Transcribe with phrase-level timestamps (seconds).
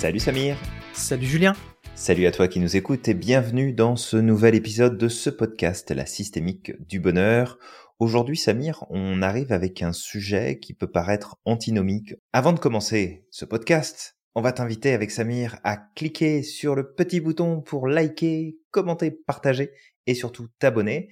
[0.00, 0.56] Salut Samir.
[0.94, 1.52] Salut Julien.
[1.94, 5.90] Salut à toi qui nous écoutes et bienvenue dans ce nouvel épisode de ce podcast,
[5.90, 7.58] La systémique du bonheur.
[7.98, 12.14] Aujourd'hui Samir, on arrive avec un sujet qui peut paraître antinomique.
[12.32, 17.20] Avant de commencer ce podcast, on va t'inviter avec Samir à cliquer sur le petit
[17.20, 19.70] bouton pour liker, commenter, partager
[20.06, 21.10] et surtout t'abonner.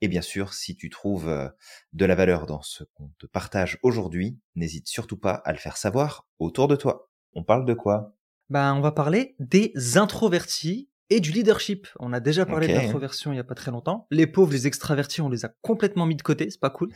[0.00, 1.48] Et bien sûr, si tu trouves euh,
[1.92, 5.76] de la valeur dans ce qu'on te partage aujourd'hui, n'hésite surtout pas à le faire
[5.76, 7.10] savoir autour de toi.
[7.34, 8.14] On parle de quoi?
[8.50, 11.86] Ben, on va parler des introvertis et du leadership.
[11.98, 14.06] On a déjà parlé de l'introversion il y a pas très longtemps.
[14.10, 16.90] Les pauvres, les extravertis, on les a complètement mis de côté, c'est pas cool.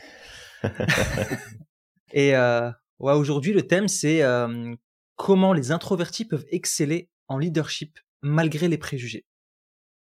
[2.11, 4.75] et euh, ouais, aujourd'hui, le thème, c'est euh,
[5.15, 9.25] comment les introvertis peuvent exceller en leadership malgré les préjugés.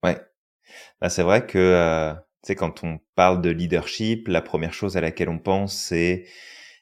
[0.03, 0.19] Ouais,
[1.01, 5.01] ben, c'est vrai que euh, c'est quand on parle de leadership, la première chose à
[5.01, 6.25] laquelle on pense, c'est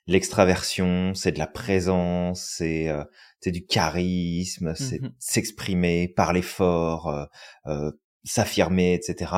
[0.07, 3.03] l'extraversion, c'est de la présence, c'est euh,
[3.51, 7.25] du charisme, c'est mmh s'exprimer, parler fort, euh,
[7.67, 7.91] euh,
[8.23, 9.31] s'affirmer, etc.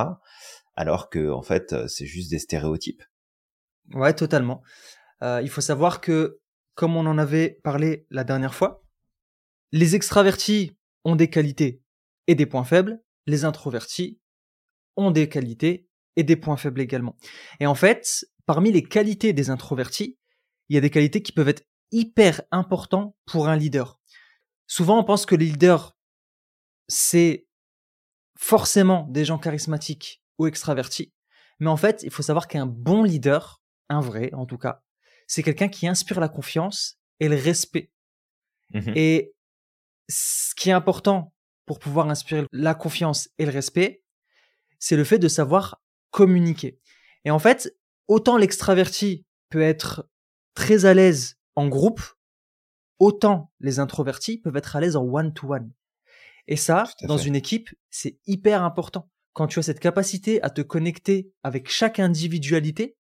[0.76, 3.04] Alors que en fait, c'est juste des stéréotypes.
[3.94, 4.62] Ouais, totalement.
[5.22, 6.40] il faut savoir que,
[6.76, 8.84] comme on en avait parlé la dernière fois,
[9.72, 11.82] les extravertis ont des qualités
[12.28, 14.20] et des points faibles, les introvertis
[14.96, 17.16] ont des qualités et des points faibles également.
[17.60, 20.18] Et en fait, parmi les qualités des introvertis,
[20.70, 23.97] il y a des qualités qui peuvent être hyper importantes pour un leader.
[24.68, 25.96] Souvent, on pense que les leaders,
[26.88, 27.48] c'est
[28.38, 31.14] forcément des gens charismatiques ou extravertis.
[31.60, 34.84] Mais en fait, il faut savoir qu'un bon leader, un vrai en tout cas,
[35.26, 37.92] c'est quelqu'un qui inspire la confiance et le respect.
[38.74, 39.34] Mmh et
[40.10, 41.34] ce qui est important
[41.66, 44.04] pour pouvoir inspirer la confiance et le respect,
[44.80, 46.80] c'est le fait de savoir communiquer.
[47.26, 50.10] Et en fait, autant l'extraverti peut être
[50.54, 52.02] très à l'aise en groupe,
[53.00, 55.72] autant les introvertis peuvent être à l'aise en one-to-one.
[56.48, 59.10] Et ça, dans une équipe, c'est hyper important.
[59.34, 62.98] Quand tu as cette capacité à te connecter avec chaque individualité,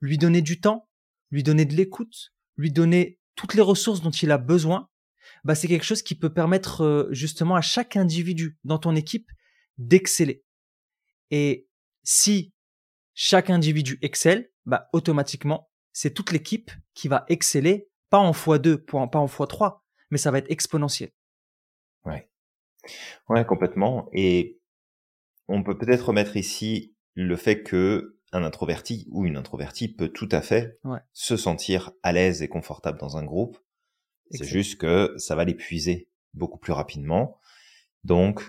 [0.00, 0.88] lui donner du temps,
[1.30, 4.88] lui donner de l'écoute, lui donner toutes les ressources dont il a besoin,
[5.44, 9.30] bah c'est quelque chose qui peut permettre euh, justement à chaque individu dans ton équipe
[9.78, 10.44] d'exceller.
[11.30, 11.66] Et
[12.02, 12.52] si
[13.14, 18.98] chaque individu excelle, bah, automatiquement, c'est toute l'équipe qui va exceller, pas en x2, pas
[19.18, 19.80] en x3,
[20.10, 21.10] mais ça va être exponentiel.
[22.04, 22.28] Ouais.
[23.30, 24.10] Ouais, complètement.
[24.12, 24.60] Et
[25.48, 30.28] on peut peut-être remettre ici le fait que un introverti ou une introvertie peut tout
[30.30, 30.78] à fait
[31.14, 33.58] se sentir à l'aise et confortable dans un groupe.
[34.30, 37.38] C'est juste que ça va l'épuiser beaucoup plus rapidement.
[38.04, 38.42] Donc,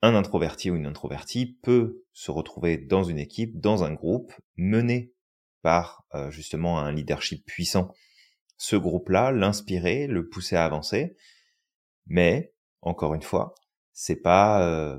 [0.00, 5.12] un introverti ou une introvertie peut se retrouver dans une équipe, dans un groupe, mené
[5.60, 7.92] par euh, justement un leadership puissant.
[8.56, 11.16] Ce groupe-là, l'inspirer, le pousser à avancer,
[12.06, 13.54] mais encore une fois,
[13.92, 14.98] c'est pas euh,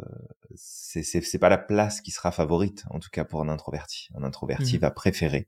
[0.55, 4.07] c'est pas la place qui sera favorite en tout cas pour un introverti.
[4.15, 4.81] Un introverti mmh.
[4.81, 5.47] va préférer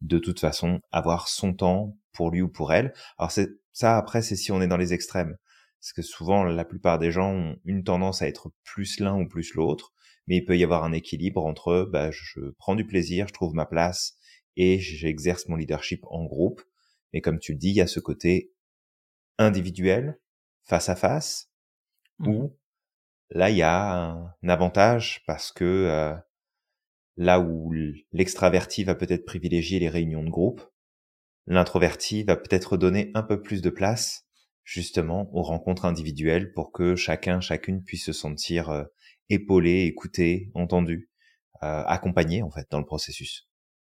[0.00, 2.92] de toute façon avoir son temps pour lui ou pour elle.
[3.18, 5.36] Alors c'est ça après c'est si on est dans les extrêmes.
[5.80, 9.28] Parce que souvent, la plupart des gens ont une tendance à être plus l'un ou
[9.28, 9.92] plus l'autre,
[10.26, 13.54] mais il peut y avoir un équilibre entre bah, je prends du plaisir, je trouve
[13.54, 14.18] ma place
[14.56, 16.62] et j'exerce mon leadership en groupe.
[17.12, 18.52] Mais comme tu le dis, il y a ce côté
[19.38, 20.20] individuel,
[20.64, 21.50] face à face,
[22.20, 22.50] où mmh
[23.30, 26.14] là, il y a un, avantage parce que euh,
[27.16, 27.72] là où
[28.12, 30.62] l'extraverti va peut-être privilégier les réunions de groupe,
[31.46, 34.26] l'introverti va peut-être donner un peu plus de place
[34.64, 38.84] justement aux rencontres individuelles pour que chacun, chacune puisse se sentir euh,
[39.30, 41.10] épaulé, écouté, entendu,
[41.62, 43.47] euh, accompagné en fait dans le processus.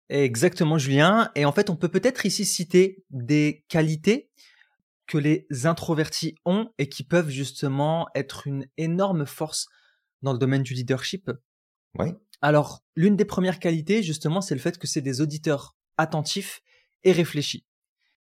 [0.09, 1.31] Exactement Julien.
[1.35, 4.31] Et en fait, on peut peut-être ici citer des qualités
[5.07, 9.69] que les introvertis ont et qui peuvent justement être une énorme force
[10.23, 11.31] dans le domaine du leadership.
[11.99, 12.09] Oui.
[12.43, 16.61] Alors, l'une des premières qualités, justement, c'est le fait que c'est des auditeurs attentifs
[17.05, 17.65] et réfléchis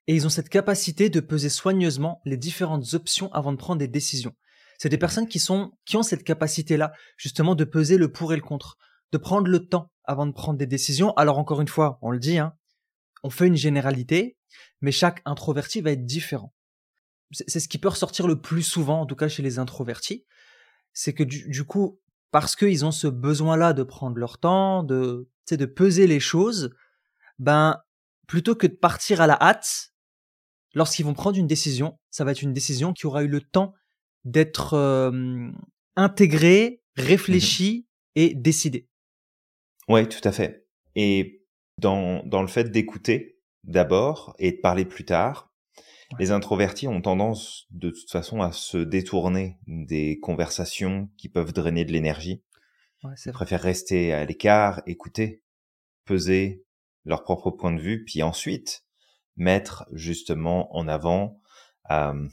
[0.08, 3.88] et ils ont cette capacité de peser soigneusement les différentes options avant de prendre des
[3.88, 4.36] décisions.
[4.78, 8.36] C'est des personnes qui sont qui ont cette capacité-là, justement, de peser le pour et
[8.36, 8.78] le contre,
[9.12, 11.14] de prendre le temps avant de prendre des décisions.
[11.14, 12.56] Alors encore une fois, on le dit, hein,
[13.24, 14.38] on fait une généralité,
[14.82, 16.54] mais chaque introverti va être différent.
[17.32, 20.26] C'est ce qui peut ressortir le plus souvent, en tout cas chez les introvertis,
[20.94, 22.00] c'est que du, du, coup,
[22.32, 26.76] parce qu'ils ont ce besoin-là de prendre leur temps, de, de peser les choses,
[27.40, 27.82] ben
[28.28, 29.94] plutôt que de partir à la hâte,
[30.74, 33.74] lorsqu'ils vont prendre une décision, ça va être une décision qui aura eu le temps
[34.26, 35.50] d'être euh,
[35.96, 38.88] intégrée, réfléchie mmh et décidée.
[39.90, 40.68] Oui, tout à fait.
[40.96, 41.44] Et
[41.78, 45.54] dans, dans le fait d'écouter d'abord et de parler plus tard,
[46.20, 51.86] Les introvertis ont tendance de toute façon à se détourner des conversations qui peuvent drainer
[51.86, 52.44] de l'énergie.
[53.04, 55.44] Ouais, Ils préfèrent rester à l'écart, écouter,
[56.06, 56.64] peser
[57.06, 58.86] leur propre point de vue, puis ensuite
[59.36, 61.42] mettre justement en avant
[61.90, 62.28] euh,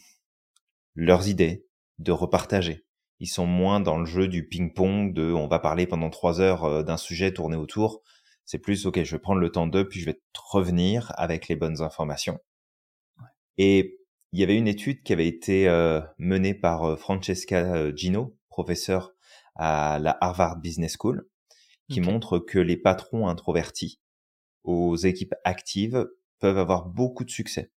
[0.94, 1.66] leurs idées,
[1.98, 2.84] de repartager.
[3.20, 6.64] Ils sont moins dans le jeu du ping-pong de on va parler pendant trois heures
[6.64, 8.02] euh, d'un sujet tourné autour.
[8.46, 11.54] C'est plus ok, je vais prendre le temps d'eux, puis je vais revenir avec les
[11.54, 12.38] bonnes informations.
[13.58, 13.98] Et
[14.32, 19.12] il y avait une étude qui avait été euh, menée par euh, Francesca Gino, professeure
[19.54, 21.28] à la Harvard Business School,
[21.90, 24.00] qui montre que les patrons introvertis
[24.62, 26.08] aux équipes actives
[26.38, 27.72] peuvent avoir beaucoup de succès.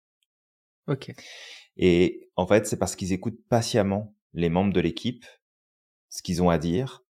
[0.89, 1.13] Ok.
[1.77, 5.25] Et en fait, c'est parce qu'ils écoutent patiemment les membres de l'équipe,
[6.09, 7.03] ce qu'ils ont à dire,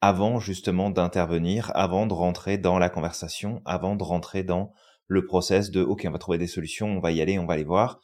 [0.00, 4.72] avant justement d'intervenir, avant de rentrer dans la conversation, avant de rentrer dans
[5.06, 7.56] le process de OK, on va trouver des solutions, on va y aller, on va
[7.56, 8.00] les voir.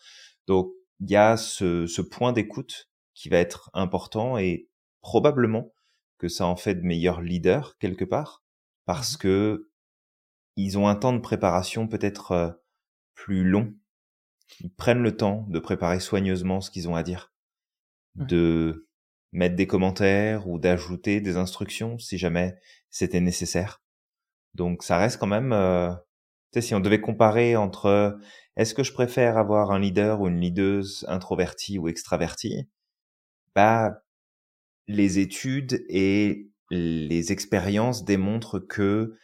[0.46, 0.70] Donc
[1.00, 4.68] il y a ce, ce point d'écoute qui va être important et
[5.00, 5.72] probablement
[6.18, 8.42] que ça en fait de meilleurs leaders quelque part
[8.84, 9.70] parce mmh que
[10.56, 12.50] ils ont un temps de préparation peut-être euh,
[13.14, 13.74] plus long.
[14.60, 17.32] Ils prennent le temps de préparer soigneusement ce qu'ils ont à dire,
[18.16, 18.86] de
[19.32, 22.56] mettre des commentaires ou d'ajouter des instructions si jamais
[22.90, 23.82] c'était nécessaire.
[24.54, 25.92] Donc ça reste quand même, euh,
[26.52, 28.18] tu sais, si on devait comparer entre
[28.56, 32.68] est-ce que je préfère avoir un leader ou une leaduse introvertie ou extravertie,
[33.54, 34.02] bah
[34.88, 39.16] les études et les expériences démontrent que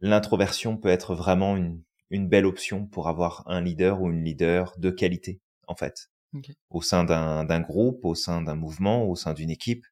[0.00, 4.74] l'introversion peut être vraiment une, une belle option pour avoir un leader ou une leader
[4.78, 6.10] de qualité, en fait.
[6.70, 9.84] Au sein d'un groupe, au sein d'un mouvement, au sein d'une équipe,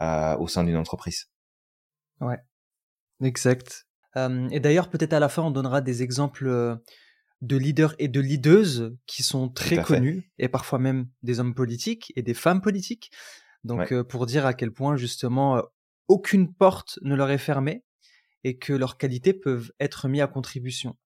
[0.00, 1.26] euh, au sein d'une entreprise.
[2.20, 2.38] Ouais,
[3.22, 3.86] exact.
[4.16, 6.76] Euh, et d'ailleurs, peut-être à la fin, on donnera des exemples euh,
[7.40, 12.12] de leaders et de leadeuses qui sont très connus, et parfois même des hommes politiques
[12.16, 13.10] et des femmes politiques.
[13.64, 15.62] Donc, pour dire à quel point, justement,
[16.06, 17.84] aucune porte ne leur est fermée
[18.44, 20.96] et que leurs qualités peuvent être mises à contribution.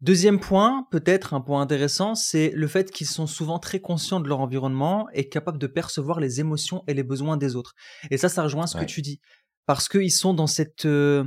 [0.00, 4.28] Deuxième point, peut-être un point intéressant, c'est le fait qu'ils sont souvent très conscients de
[4.28, 7.74] leur environnement et capables de percevoir les émotions et les besoins des autres.
[8.10, 9.20] Et ça, ça rejoint ce que tu dis.
[9.66, 11.24] Parce qu'ils sont dans cette, euh,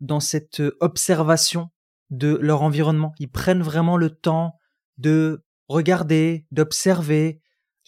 [0.00, 1.70] dans cette observation
[2.10, 3.12] de leur environnement.
[3.18, 4.58] Ils prennent vraiment le temps
[4.98, 7.40] de regarder, d'observer,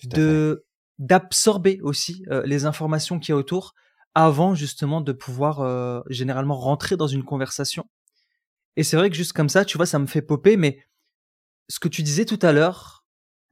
[0.05, 0.65] de,
[0.99, 3.75] d'absorber aussi euh, les informations qu'il y a autour
[4.15, 7.85] avant justement de pouvoir euh, généralement rentrer dans une conversation
[8.77, 10.85] et c'est vrai que juste comme ça, tu vois, ça me fait popper, mais
[11.69, 13.05] ce que tu disais tout à l'heure,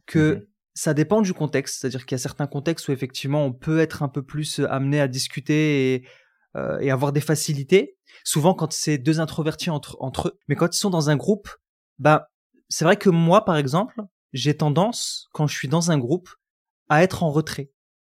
[0.07, 3.53] que mmh ça dépend du contexte, c'est-à-dire qu'il y a certains contextes où effectivement on
[3.53, 6.09] peut être un peu plus euh, amené à discuter et,
[6.57, 7.97] euh, et avoir des facilités.
[8.25, 11.49] Souvent quand c'est deux introvertis entre, entre eux, mais quand ils sont dans un groupe,
[11.99, 12.29] bah
[12.69, 14.01] c'est vrai que moi par exemple,
[14.33, 16.29] j'ai tendance quand je suis dans un groupe
[16.89, 17.71] à être en retrait.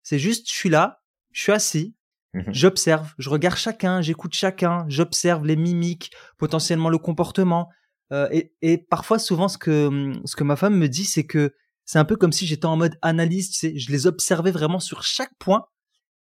[0.04, 1.01] C'est juste, je suis là,
[1.31, 1.94] je suis assis,
[2.36, 2.54] Mhm.
[2.54, 7.70] J'observe, je regarde chacun, j'écoute chacun, j'observe les mimiques, potentiellement le comportement.
[8.12, 8.28] Euh,
[8.62, 11.56] et, parfois, souvent, ce que, ce que ma femme me dit, c'est que
[11.86, 14.80] c'est un peu comme si j'étais en mode analyse, tu sais, je les observais vraiment
[14.80, 15.66] sur chaque point.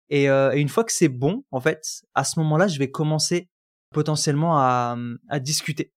[0.08, 3.48] Et, euh, une fois que c'est bon, en fait, à ce moment-là, je vais commencer
[3.92, 4.96] potentiellement à,
[5.28, 5.92] à discuter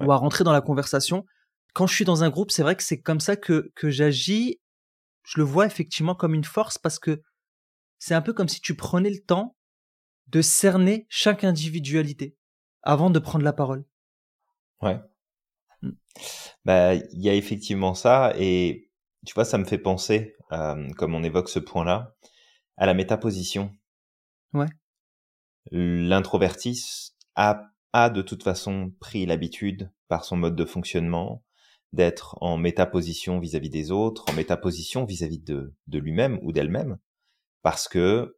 [0.00, 1.26] ou à rentrer dans la conversation.
[1.74, 4.60] Quand je suis dans un groupe, c'est vrai que c'est comme ça que, que j'agis.
[5.24, 7.22] Je le vois effectivement comme une force parce que
[8.02, 9.56] c'est un peu comme si tu prenais le temps
[10.26, 12.36] de cerner chaque individualité
[12.82, 13.84] avant de prendre la parole.
[14.80, 14.98] Ouais.
[15.82, 15.90] Mmh.
[16.64, 18.90] Bah, il y a effectivement ça, et
[19.24, 22.16] tu vois, ça me fait penser, euh, comme on évoque ce point-là,
[22.76, 23.72] à la métaposition.
[24.52, 24.66] Ouais.
[25.70, 31.44] L'introverti a, a de toute façon pris l'habitude, par son mode de fonctionnement,
[31.92, 36.98] d'être en métaposition vis-à-vis des autres, en métaposition vis-à-vis de, de lui-même ou d'elle-même
[37.62, 38.36] parce que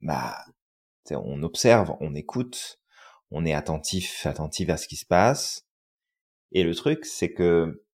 [0.00, 0.36] bah
[1.10, 2.80] on observe, on écoute,
[3.30, 5.66] on est attentif, attentif à ce qui se passe.
[6.52, 7.84] Et le truc, c'est que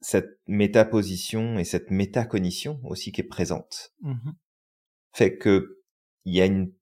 [0.00, 4.32] cette métaposition et cette métacognition aussi qui est présente mmh
[5.14, 5.82] fait que
[6.24, 6.72] il y a une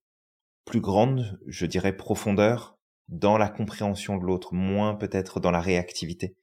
[0.64, 6.36] plus grande, je dirais, profondeur dans la compréhension de l'autre, moins peut-être dans la réactivité,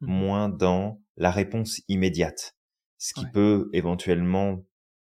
[0.00, 2.56] mmh moins dans la réponse immédiate,
[2.96, 4.64] ce qui peut éventuellement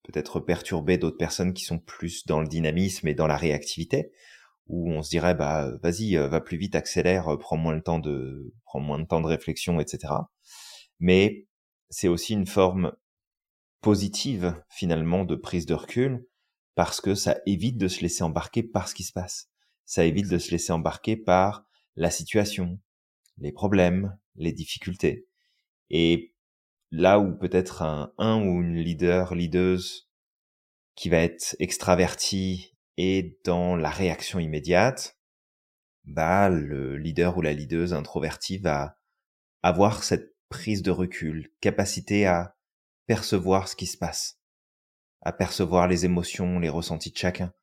[0.02, 4.12] peut-être perturber d'autres personnes qui sont plus dans le dynamisme et dans la réactivité,
[4.66, 7.82] où on se dirait bah vas-y euh, va plus vite, accélère, euh, prends moins le
[7.82, 10.14] temps de prends moins de temps de réflexion, etc.
[10.99, 11.47] Mais
[11.90, 12.92] c'est aussi une forme
[13.80, 16.26] positive finalement de prise de recul
[16.75, 19.50] parce que ça évite de se laisser embarquer par ce qui se passe.
[19.85, 21.66] Ça évite de se laisser embarquer par
[21.97, 22.80] la situation,
[23.38, 25.26] les problèmes, les difficultés.
[25.90, 26.31] Et
[26.92, 30.11] là où peut-être un, un ou une leader, leaduse
[30.94, 35.18] qui va être extraverti et dans la réaction immédiate,
[36.04, 38.99] bah, le leader ou la leaduse introvertie va
[39.62, 42.56] avoir cette prise de recul, capacité à
[43.06, 44.38] percevoir ce qui se passe,
[45.22, 47.54] à percevoir les émotions, les ressentis de chacun,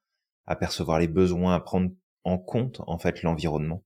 [0.48, 1.92] à percevoir les besoins, à prendre
[2.24, 3.86] en compte, en fait, l'environnement,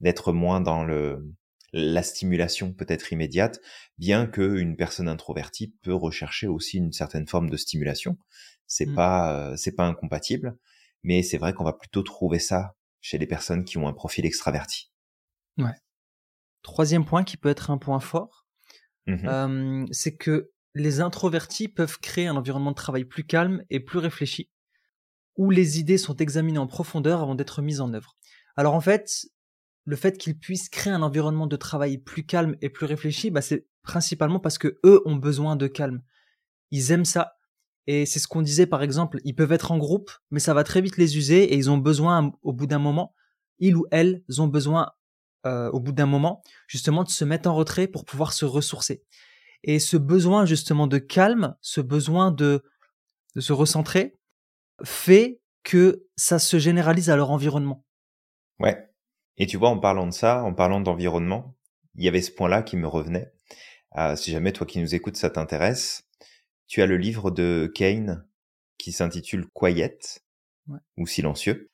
[0.00, 1.36] d'être moins dans le,
[1.72, 3.60] la stimulation peut-être immédiate,
[3.98, 8.16] bien que une personne introvertie peut rechercher aussi une certaine forme de stimulation.
[8.66, 8.94] C'est mmh.
[8.94, 10.56] pas, c'est pas incompatible,
[11.02, 14.26] mais c'est vrai qu'on va plutôt trouver ça chez les personnes qui ont un profil
[14.26, 14.90] extraverti.
[15.56, 15.76] Ouais.
[16.62, 18.46] Troisième point qui peut être un point fort,
[19.06, 23.98] mmh c'est que les introvertis peuvent créer un environnement de travail plus calme et plus
[23.98, 24.50] réfléchi,
[25.36, 28.16] où les idées sont examinées en profondeur avant d'être mises en œuvre.
[28.56, 29.26] Alors en fait,
[29.88, 33.40] le fait qu'ils puissent créer un environnement de travail plus calme et plus réfléchi, bah
[33.40, 36.02] c'est principalement parce que eux ont besoin de calme.
[36.70, 37.38] Ils aiment ça.
[37.86, 40.62] Et c'est ce qu'on disait par exemple, ils peuvent être en groupe, mais ça va
[40.62, 43.14] très vite les user et ils ont besoin au bout d'un moment,
[43.60, 44.92] ils ou elles ont besoin
[45.46, 49.02] euh, au bout d'un moment justement de se mettre en retrait pour pouvoir se ressourcer.
[49.64, 52.62] Et ce besoin justement de calme, ce besoin de,
[53.36, 54.18] de se recentrer,
[54.84, 57.86] fait que ça se généralise à leur environnement.
[58.60, 58.87] Ouais.
[59.38, 61.54] Et tu vois, en parlant de ça, en parlant d'environnement,
[61.94, 63.32] il y avait ce point-là qui me revenait.
[63.96, 66.04] Euh, si jamais toi qui nous écoutes, ça t'intéresse,
[66.66, 68.26] tu as le livre de Kane
[68.78, 69.98] qui s'intitule Quiet
[70.96, 71.70] ou Silencieux.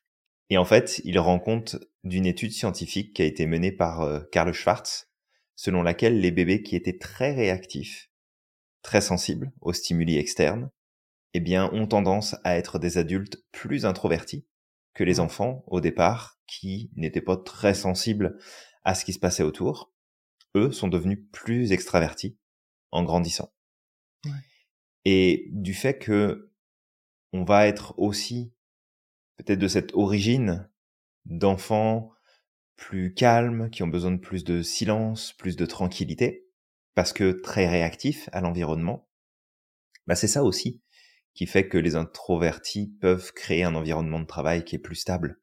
[0.50, 4.20] Et en fait, il rend compte d'une étude scientifique qui a été menée par euh,
[4.30, 5.08] Karl Schwartz,
[5.56, 8.10] selon laquelle les bébés qui étaient très réactifs,
[8.82, 10.70] très sensibles aux stimuli externes,
[11.32, 14.46] eh bien, ont tendance à être des adultes plus introvertis
[14.94, 18.38] que les enfants, au départ, qui n'étaient pas très sensibles
[18.84, 19.92] à ce qui se passait autour.
[20.56, 22.38] Eux sont devenus plus extravertis
[22.90, 23.52] en grandissant.
[24.24, 24.32] Ouais
[25.04, 26.50] et du fait que
[27.32, 28.52] on va être aussi
[29.36, 30.70] peut-être de cette origine
[31.24, 32.10] d'enfants
[32.76, 36.48] plus calmes, qui ont besoin de plus de silence, plus de tranquillité,
[36.94, 39.08] parce que très réactifs à l'environnement,
[40.06, 40.82] bah c'est ça aussi
[41.34, 45.40] qui fait que les introvertis peuvent créer un environnement de travail qui est plus stable,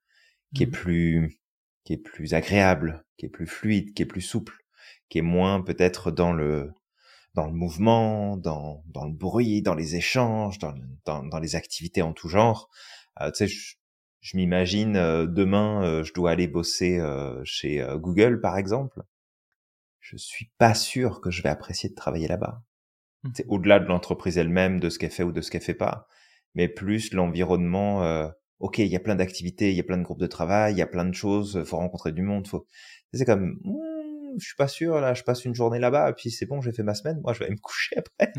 [0.56, 1.40] qui est mmh plus
[1.84, 4.56] qui est plus agréable, qui est plus fluide, qui est plus souple,
[5.10, 6.72] qui est moins peut-être dans le
[7.34, 10.74] dans le mouvement, dans, dans le bruit, dans les échanges, dans,
[11.06, 12.70] dans, dans les activités en tout genre.
[13.22, 13.76] Euh, tu sais, je,
[14.22, 19.02] je m'imagine euh, demain, euh, je dois aller bosser euh, chez Google, par exemple.
[20.00, 22.62] Je suis pas sûr que je vais apprécier de travailler là-bas.
[23.24, 23.30] Mmh.
[23.36, 26.08] C'est au-delà de l'entreprise elle-même, de ce qu'elle fait ou de ce qu'elle fait pas,
[26.56, 28.32] mais plus l'environnement.
[28.60, 30.78] ok, il y a plein d'activités, il y a plein de groupes de travail, il
[30.78, 32.68] y a plein de choses, faut rencontrer du monde, faut.
[33.14, 33.60] C'est comme
[34.38, 36.72] je suis pas sûr, là, je passe une journée là-bas, et puis c'est bon, j'ai
[36.72, 38.34] fait ma semaine, moi je vais aller me coucher après.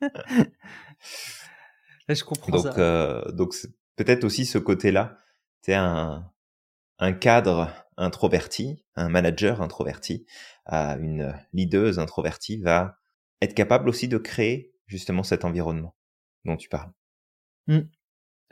[2.08, 2.78] je comprends donc, ça.
[2.78, 3.54] Euh, donc
[3.96, 5.18] peut-être aussi ce côté-là,
[5.62, 6.30] c'est un,
[6.98, 10.26] un cadre introverti, un manager introverti,
[10.72, 12.98] euh, une leaduse introvertie va
[13.44, 15.96] être capable aussi de créer justement cet environnement
[16.44, 16.92] dont tu parles.
[17.66, 17.80] Mmh.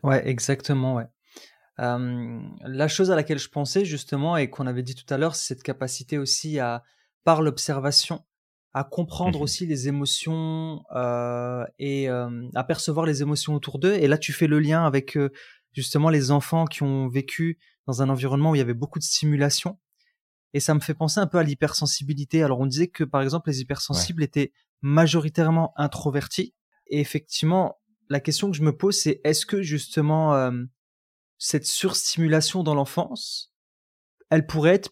[0.02, 1.06] Ouais, exactement, ouais
[1.78, 5.54] la chose à laquelle je pensais justement et qu'on avait dit tout à l'heure, c'est
[5.54, 6.82] cette capacité aussi à,
[7.24, 8.24] par l'observation,
[8.74, 13.94] à comprendre mmh aussi les émotions euh, et à percevoir les émotions autour d'eux.
[13.94, 15.18] Et là, tu fais le lien avec
[15.72, 19.04] justement les enfants qui ont vécu dans un environnement où il y avait beaucoup de
[19.04, 19.78] stimulation.
[20.54, 22.42] Et ça me fait penser un peu à l'hypersensibilité.
[22.42, 26.54] Alors on disait que par exemple les hypersensibles étaient majoritairement introvertis.
[26.88, 30.52] Et effectivement, la question que je me pose, c'est est-ce que justement
[31.38, 33.52] cette surstimulation dans l'enfance,
[34.30, 34.90] elle pourrait être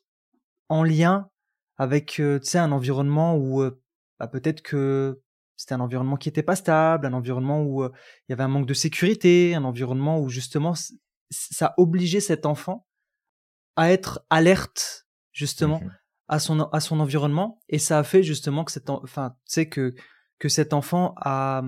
[0.68, 1.30] en lien
[1.76, 3.80] avec euh, un environnement où euh,
[4.18, 5.22] bah, peut-être que
[5.56, 7.92] c'était un environnement qui n'était pas stable, un environnement où euh,
[8.28, 10.74] il y avait un manque de sécurité, un environnement où justement
[11.30, 12.84] ça obligeait cet enfant
[13.76, 15.90] à être alerte justement mmh
[16.30, 19.34] à son à son environnement et ça a fait justement que cet enfin
[19.70, 19.94] que
[20.38, 21.62] que cet enfant a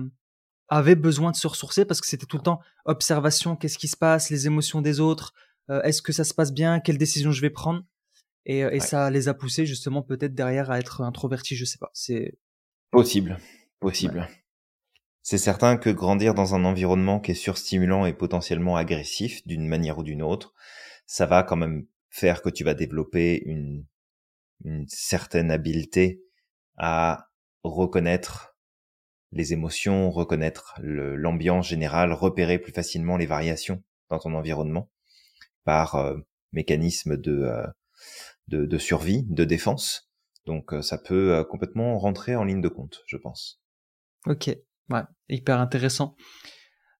[0.69, 3.97] avait besoin de se ressourcer parce que c'était tout le temps observation, qu'est-ce qui se
[3.97, 5.33] passe, les émotions des autres,
[5.69, 7.83] euh, est-ce que ça se passe bien, quelle décision je vais prendre.
[8.45, 11.91] Et, euh, ça les a poussés justement peut-être derrière à être introvertis, je sais pas.
[11.93, 12.37] C'est
[12.89, 13.37] possible,
[13.81, 14.27] possible.
[15.21, 19.97] C'est certain que grandir dans un environnement qui est surstimulant et potentiellement agressif d'une manière
[19.97, 20.53] ou d'une autre,
[21.05, 23.85] ça va quand même faire que tu vas développer une,
[24.63, 26.21] une certaine habileté
[26.77, 27.29] à
[27.63, 28.55] reconnaître
[29.31, 34.91] les émotions, reconnaître l'ambiance générale, repérer plus facilement les variations dans ton environnement
[35.63, 36.17] par euh,
[36.51, 37.67] mécanisme de, euh,
[38.47, 40.11] de, de, survie, de défense.
[40.45, 43.61] Donc ça peut complètement rentrer en ligne de compte, je pense.
[44.25, 44.49] Ok,
[44.89, 46.15] ouais, hyper intéressant.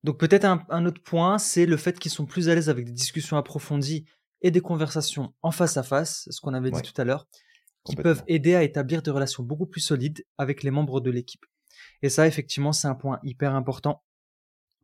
[0.03, 2.91] Donc peut-être un, autre point, c'est le fait qu'ils sont plus à l'aise avec des
[2.91, 4.05] discussions approfondies
[4.41, 7.27] et des conversations en face à face, ce qu'on avait dit tout à l'heure,
[7.86, 11.46] qui peuvent aider à établir des relations beaucoup plus solides avec les membres de l'équipe.
[12.02, 14.04] Et ça, effectivement, c'est un point hyper important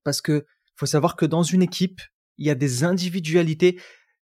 [0.04, 2.02] parce que faut savoir que dans une équipe,
[2.38, 3.80] il y a des individualités.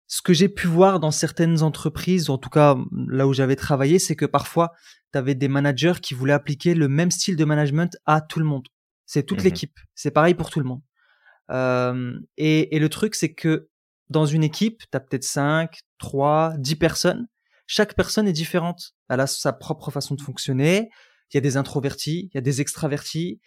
[0.07, 2.77] Ce que j'ai pu voir dans certaines entreprises, en tout cas
[3.09, 4.73] là où j'avais travaillé, c'est que parfois,
[5.13, 8.47] tu avais des managers qui voulaient appliquer le même style de management à tout le
[8.47, 8.67] monde.
[9.05, 9.79] C'est toute mmh l'équipe.
[9.95, 10.81] C'est pareil pour tout le monde.
[11.51, 13.69] Euh, et, et, le truc, c'est que
[14.11, 17.29] dans une équipe, tu as peut-être 5, 3, 10 personnes.
[17.69, 18.95] Chaque personne est différente.
[19.09, 20.89] Elle a sa propre façon de fonctionner.
[21.31, 23.41] Il y a des introvertis, il y a des extravertis,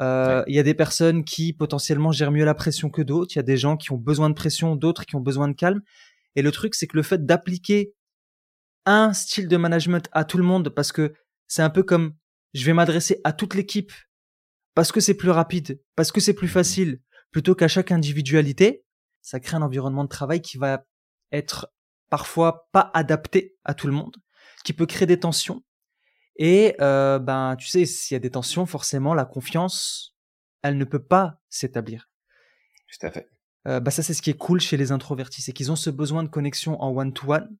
[0.00, 3.34] euh, il y a des personnes qui potentiellement gèrent mieux la pression que d'autres.
[3.34, 5.52] Il y a des gens qui ont besoin de pression, d'autres qui ont besoin de
[5.52, 5.82] calme.
[6.36, 7.92] Et le truc, c'est que le fait d'appliquer
[8.86, 11.12] un style de management à tout le monde, parce que
[11.46, 12.14] c'est un peu comme
[12.54, 13.92] je vais m'adresser à toute l'équipe
[14.74, 18.84] parce que c'est plus rapide, parce que c'est plus facile, plutôt qu'à chaque individualité,
[19.22, 20.84] ça crée un environnement de travail qui va
[21.32, 21.72] être
[22.10, 24.16] parfois pas adapté à tout le monde,
[24.64, 25.62] qui peut créer des tensions,
[26.38, 30.14] et euh, ben, tu sais, s'il y a des tensions, forcément, la confiance,
[30.62, 32.10] elle ne peut pas s'établir.
[32.88, 33.28] Tout à fait.
[33.66, 35.90] Euh, bah ça, c'est ce qui est cool chez les introvertis, c'est qu'ils ont ce
[35.90, 37.56] besoin de connexion en one-to-one.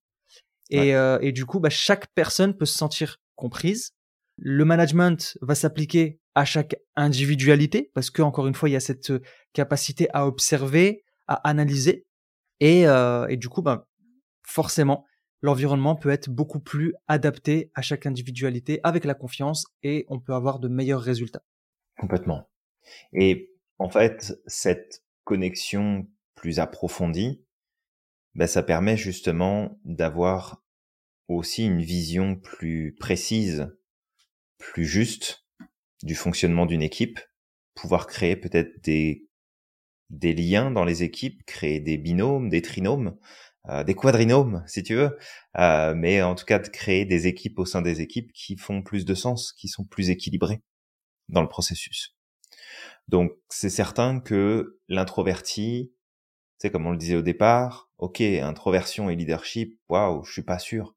[0.70, 3.92] Et, euh, et, du coup, bah, chaque personne peut se sentir comprise.
[4.36, 8.80] Le management va s'appliquer à chaque individualité, parce que encore une fois, il y a
[8.80, 9.12] cette
[9.52, 12.04] capacité à observer, à analyser.
[12.60, 13.86] Et, euh, et du coup, bah,
[14.46, 15.04] forcément,
[15.42, 20.32] l'environnement peut être beaucoup plus adapté à chaque individualité avec la confiance et on peut
[20.32, 21.42] avoir de meilleurs résultats.
[21.98, 22.48] Complètement.
[23.12, 27.42] Et en fait, cette connexion plus approfondie,
[28.34, 30.62] ben, ça permet justement d'avoir
[31.28, 33.68] aussi une vision plus précise,
[34.58, 35.44] plus juste
[36.02, 37.18] du fonctionnement d'une équipe,
[37.74, 39.26] pouvoir créer peut-être des,
[40.10, 43.18] des liens dans les équipes, créer des binômes, des trinômes,
[43.68, 45.18] euh, des quadrinomes, si tu veux,
[45.58, 48.82] euh, mais en tout cas de créer des équipes au sein des équipes qui font
[48.82, 50.62] plus de sens, qui sont plus équilibrées
[51.28, 52.16] dans le processus.
[53.08, 55.92] Donc c'est certain que l'introverti,
[56.58, 60.60] c'est comme on le disait au départ, ok, introversion et leadership, waouh, je suis pas
[60.60, 60.94] sûr,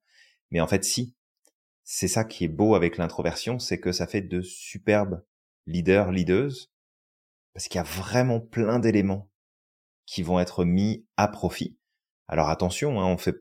[0.51, 1.15] mais en fait si,
[1.83, 5.23] c'est ça qui est beau avec l'introversion, c'est que ça fait de superbes
[5.65, 6.51] leaders, leaders,
[7.53, 9.31] parce qu'il y a vraiment plein d'éléments
[10.05, 11.78] qui vont être mis à profit
[12.29, 13.35] alors attention, hein, on fait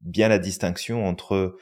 [0.00, 1.56] bien la distinction entre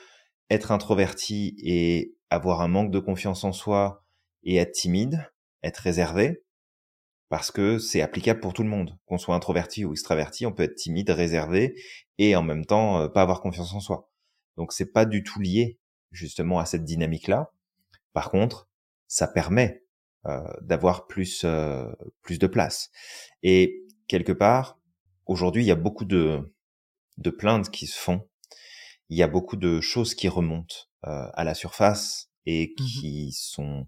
[0.51, 4.05] être introverti et avoir un manque de confiance en soi
[4.45, 5.29] et être timide,
[5.65, 6.45] être réservé,
[7.29, 8.97] parce que c'est applicable pour tout le monde.
[9.07, 11.75] Qu'on soit introverti ou extraverti, on peut être timide, réservé
[12.19, 14.09] et en même temps euh, pas avoir confiance en soi.
[14.57, 15.81] Donc c'est pas du tout lié
[16.13, 17.53] justement à cette dynamique-là.
[18.13, 18.69] Par contre,
[19.09, 19.85] ça permet
[20.27, 21.91] euh, d'avoir plus euh,
[22.23, 22.91] plus de place.
[23.43, 24.79] Et quelque part,
[25.27, 26.53] aujourd'hui, il y a beaucoup de
[27.21, 28.29] de plaintes qui se font,
[29.09, 30.75] il y a beaucoup de choses qui remontent
[31.07, 33.87] euh, à la surface et mmh qui sont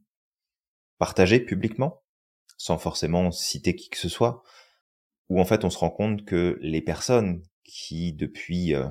[0.98, 2.02] partagées publiquement,
[2.56, 4.42] sans forcément citer qui que ce soit,
[5.28, 8.88] où en fait on se rend compte que les personnes qui depuis euh,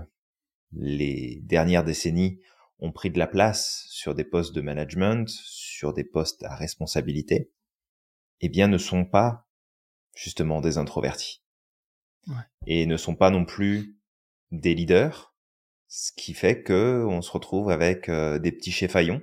[0.73, 2.41] les dernières décennies
[2.79, 7.51] ont pris de la place sur des postes de management, sur des postes à responsabilité,
[8.39, 9.47] eh bien ne sont pas
[10.15, 11.43] justement des introvertis.
[12.65, 13.97] Et ne sont pas non plus
[14.51, 15.33] des leaders,
[15.87, 19.21] ce qui fait que on se retrouve avec euh, des petits chefaillons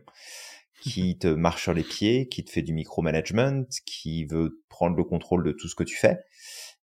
[0.82, 5.04] qui te marchent sur les pieds, qui te fait du micromanagement, qui veut prendre le
[5.04, 6.18] contrôle de tout ce que tu fais,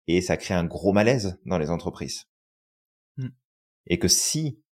[0.06, 2.24] et ça crée un gros malaise dans les entreprises.
[3.16, 3.28] Mmh.
[3.86, 4.62] Et que si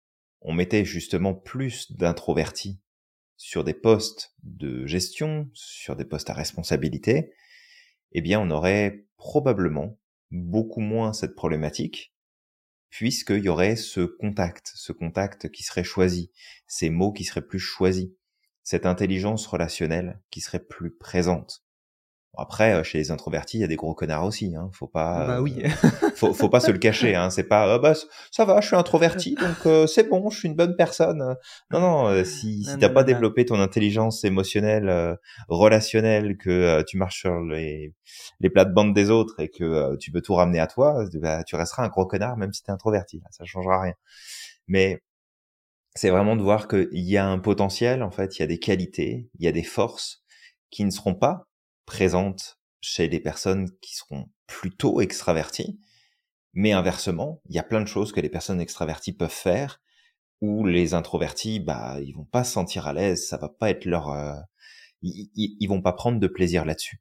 [0.41, 2.81] on mettait justement plus d'introvertis
[3.37, 7.33] sur des postes de gestion, sur des postes à responsabilité,
[8.13, 9.99] eh bien on aurait probablement
[10.31, 12.16] beaucoup moins cette problématique
[12.91, 16.31] puisqu'il y aurait ce contact, ce contact qui serait choisi,
[16.67, 18.09] ces mots qui seraient plus choisis,
[18.63, 21.66] cette intelligence relationnelle qui serait plus présente.
[22.39, 24.55] Après, euh, chez les introvertis, il y a des gros connards aussi.
[24.55, 24.71] Hein.
[24.73, 25.27] Faut pas.
[25.27, 25.63] Bah oui.
[25.65, 25.69] Euh,
[26.17, 27.15] faut, faut pas se le cacher.
[27.15, 27.31] Hein.
[27.31, 27.75] C'est pas.
[27.75, 27.95] Ah bah
[28.31, 31.37] ça va, je suis introverti, donc euh, c'est bon, je suis une bonne personne.
[31.71, 32.25] Non, non.
[32.25, 35.19] si si t'as pas développé ton intelligence émotionnelle,
[35.49, 37.95] relationnelle, que tu marches sur les
[38.41, 41.85] les plates-bandes des autres et que tu peux tout ramener à toi, bah, tu resteras
[41.85, 43.23] un gros connard même si t'es introverti.
[43.31, 43.95] Ça changera rien.
[44.69, 45.03] Mais
[45.95, 48.03] c'est vraiment de voir qu'il y a un potentiel.
[48.03, 50.23] En fait, il y a des qualités, il y a des forces
[50.71, 51.47] qui ne seront pas
[51.87, 55.81] présente chez les personnes qui seront plutôt extraverties.
[56.53, 59.81] Mais inversement, il y a plein de choses que les personnes extraverties peuvent faire
[60.41, 63.85] où les introvertis, bah, ils vont pas se sentir à l'aise, ça va pas être
[63.85, 64.35] leur, euh,
[65.03, 67.01] ils, ils, vont pas prendre de plaisir là-dessus.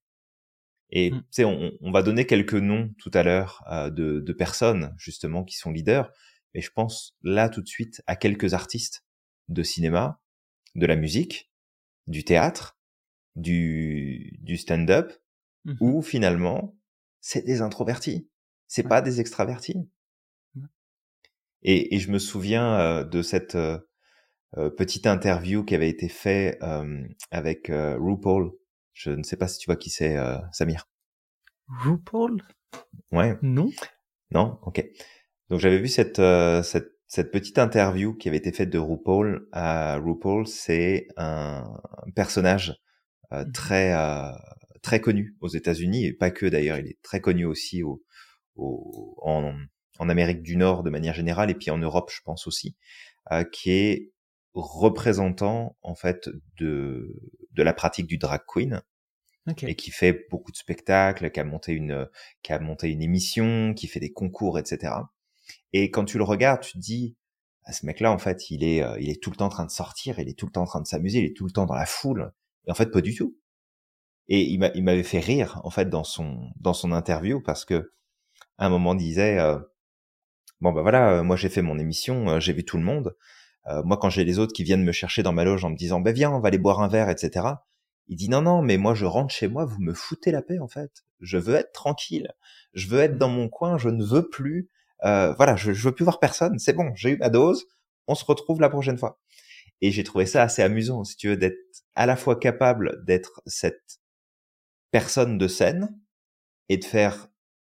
[0.89, 1.19] Et mmh.
[1.19, 4.93] tu sais, on, on, va donner quelques noms tout à l'heure euh, de, de, personnes
[4.97, 6.11] justement qui sont leaders,
[6.53, 9.03] mais je pense là tout de suite à quelques artistes
[9.49, 10.21] de cinéma,
[10.75, 11.51] de la musique,
[12.07, 12.77] du théâtre,
[13.35, 15.11] du, du stand-up,
[15.65, 16.77] mmh où finalement
[17.21, 18.29] c'est des introvertis,
[18.67, 19.89] c'est pas des extravertis.
[21.63, 23.79] Et, et, je me souviens euh, de cette euh,
[24.57, 26.59] euh, petite interview qui avait été faite
[27.31, 28.51] avec RuPaul.
[28.93, 30.15] Je ne sais pas si tu vois qui c'est,
[30.51, 30.87] Samir.
[31.67, 32.43] RuPaul?
[33.11, 33.35] Ouais.
[33.41, 33.71] Non.
[34.29, 34.59] Non?
[34.61, 34.85] Ok.
[35.49, 36.21] Donc j'avais vu cette,
[36.63, 39.47] cette cette petite interview qui avait été faite de RuPaul.
[39.55, 41.63] Euh, RuPaul, c'est un,
[42.15, 42.75] personnage
[43.53, 43.93] très
[44.81, 46.77] très connu aux États-Unis et pas que d'ailleurs.
[46.77, 48.03] Il est très connu aussi au,
[48.55, 49.53] au en,
[49.99, 52.75] en Amérique du Nord de manière générale et puis en Europe, je pense aussi,
[53.31, 54.11] euh, qui est
[54.53, 57.13] représentant en fait de
[57.51, 58.81] de la pratique du drag queen
[59.63, 62.07] et qui fait beaucoup de spectacles, qui a monté une
[62.43, 64.93] qui a monté une émission, qui fait des concours, etc.
[65.73, 67.15] Et quand tu le regardes, tu te dis
[67.65, 69.65] ah, ce mec-là en fait, il est euh, il est tout le temps en train
[69.65, 71.51] de sortir, il est tout le temps en train de s'amuser, il est tout le
[71.51, 72.31] temps dans la foule.
[72.67, 73.37] Et en fait, pas du tout.
[74.27, 77.93] Et il m'avait fait rire en fait dans son dans son interview parce que
[78.57, 79.59] à un moment il disait euh,
[80.61, 83.15] bon bah voilà, euh, moi j'ai fait mon émission, euh, j'ai vu tout le monde.
[83.67, 85.75] Euh, moi quand j'ai les autres qui viennent me chercher dans ma loge en me
[85.75, 87.47] disant ben viens, on va aller boire un verre, etc.
[88.07, 90.59] Il dit non non, mais moi je rentre chez moi, vous me foutez la paix
[90.59, 91.03] en fait.
[91.19, 92.31] Je veux être tranquille,
[92.73, 94.69] je veux être dans mon coin, je ne veux plus.
[95.03, 96.57] voilà, je, je veux plus voir personne.
[96.59, 97.65] C'est bon, j'ai eu ma dose.
[98.07, 99.19] On se retrouve la prochaine fois.
[99.81, 101.57] Et j'ai trouvé ça assez amusant, si tu veux, d'être
[101.95, 103.99] à la fois capable d'être cette
[104.91, 105.99] personne de scène
[106.69, 107.29] et de faire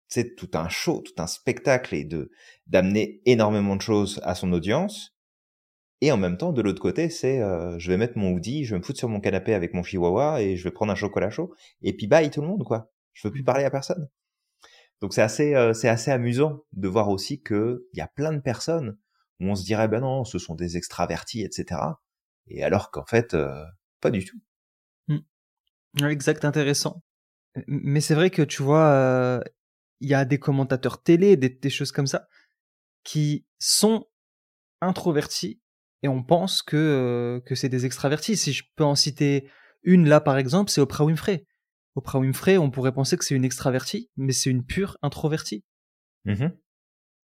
[0.08, 2.30] c'est tout un show, tout un spectacle et de
[2.66, 5.16] d'amener énormément de choses à son audience.
[6.00, 8.74] Et en même temps, de l'autre côté, c'est euh, je vais mettre mon hoodie, je
[8.74, 11.30] vais me foutre sur mon canapé avec mon chihuahua et je vais prendre un chocolat
[11.30, 12.92] chaud et puis bye tout le monde quoi.
[13.12, 14.08] Je veux plus parler à personne.
[15.00, 18.32] Donc c'est assez euh, c'est assez amusant de voir aussi que il y a plein
[18.32, 18.98] de personnes
[19.40, 21.80] où on se dirait ben non, ce sont des extravertis etc.
[22.46, 23.64] Et alors qu'en fait euh,
[24.00, 24.38] pas du tout.
[25.08, 26.06] Mmh.
[26.06, 27.02] Exact, intéressant.
[27.66, 29.42] Mais c'est vrai que tu vois,
[30.00, 32.26] il y a des commentateurs télé, des, choses comme ça,
[33.04, 34.06] qui sont
[34.80, 35.60] introvertis
[36.02, 38.36] et on pense que, euh, que c'est des extravertis.
[38.36, 39.48] Si je peux en citer
[39.82, 41.46] une là, par exemple, c'est Oprah Winfrey.
[41.94, 45.64] Oprah Winfrey, on pourrait penser que c'est une extravertie, mais c'est une pure introvertie.
[46.24, 46.48] Mmh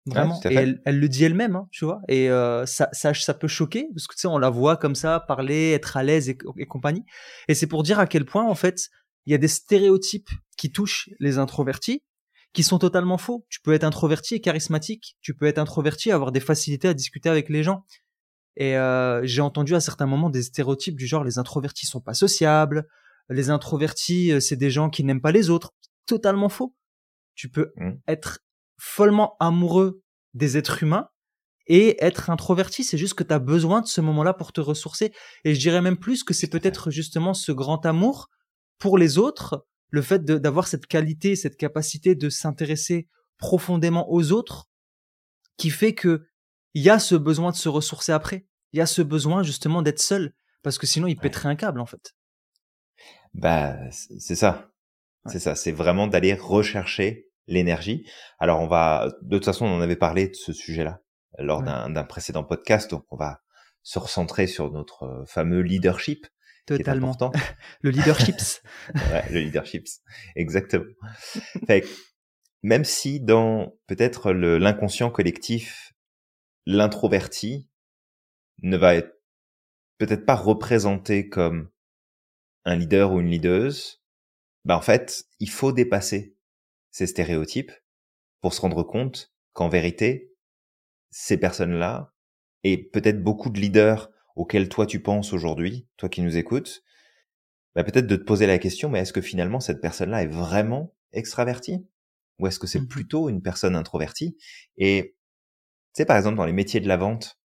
[0.08, 0.40] Vraiment.
[0.44, 2.00] et elle, elle, le dit elle-même, hein, tu vois.
[2.08, 4.94] Et euh, ça, ça, ça peut choquer, parce que tu sais, on la voit comme
[4.94, 7.04] ça, parler, être à l'aise et, et compagnie.
[7.48, 8.88] Et c'est pour dire à quel point, en fait,
[9.26, 12.02] il y a des stéréotypes qui touchent les introvertis,
[12.52, 13.46] qui sont totalement faux.
[13.48, 16.94] Tu peux être introverti et charismatique, tu peux être introverti et avoir des facilités à
[16.94, 17.84] discuter avec les gens.
[18.56, 22.14] Et euh, j'ai entendu à certains moments des stéréotypes du genre les introvertis sont pas
[22.14, 22.88] sociables,
[23.28, 25.74] les introvertis euh, c'est des gens qui n'aiment pas les autres.
[26.06, 26.74] Totalement faux.
[27.34, 27.90] Tu peux mmh.
[28.08, 28.40] être
[28.78, 30.02] follement amoureux
[30.34, 31.08] des êtres humains
[31.66, 35.12] et être introverti, c'est juste que tu as besoin de ce moment-là pour te ressourcer.
[35.44, 38.30] Et je dirais même plus que c'est peut-être justement ce grand amour
[38.78, 44.68] pour les autres le fait d'avoir cette qualité, cette capacité de s'intéresser profondément aux autres,
[45.56, 46.26] qui fait que
[46.74, 48.46] il y a ce besoin de se ressourcer après.
[48.72, 51.80] Il y a ce besoin justement d'être seul, parce que sinon il pèterait un câble
[51.80, 52.14] en fait.
[53.34, 54.70] Bah c'est ça,
[55.26, 58.08] c'est ça, c'est vraiment d'aller rechercher l'énergie.
[58.38, 61.00] Alors on va, de toute façon on en avait parlé de ce sujet-là
[61.38, 63.40] lors d'un précédent podcast, donc on va
[63.82, 66.26] se recentrer sur notre euh, fameux leadership
[66.68, 67.16] Totalement.
[67.80, 68.36] le leadership.
[68.94, 69.86] ouais, le leadership.
[70.36, 70.84] Exactement.
[71.66, 71.82] Fait,
[72.62, 75.94] même si dans peut-être l'inconscient collectif,
[76.66, 77.70] l'introverti
[78.62, 79.14] ne va être
[79.96, 81.70] peut-être pas représenté comme
[82.66, 84.02] un leader ou une leaduse,
[84.66, 86.36] bah en fait, il faut dépasser
[86.90, 87.72] ces stéréotypes
[88.40, 90.32] pour se rendre compte qu'en vérité,
[91.10, 92.12] ces personnes-là,
[92.64, 96.82] et peut-être beaucoup de leaders auquel toi tu penses aujourd'hui, toi qui nous écoutes,
[97.74, 100.94] bah peut-être de te poser la question, mais est-ce que finalement cette personne-là est vraiment
[101.12, 101.86] extravertie?
[102.38, 104.36] Ou est-ce que c'est mmh plutôt une personne introvertie?
[104.76, 105.16] Et
[105.94, 107.40] tu sais, par exemple, dans les métiers de la vente,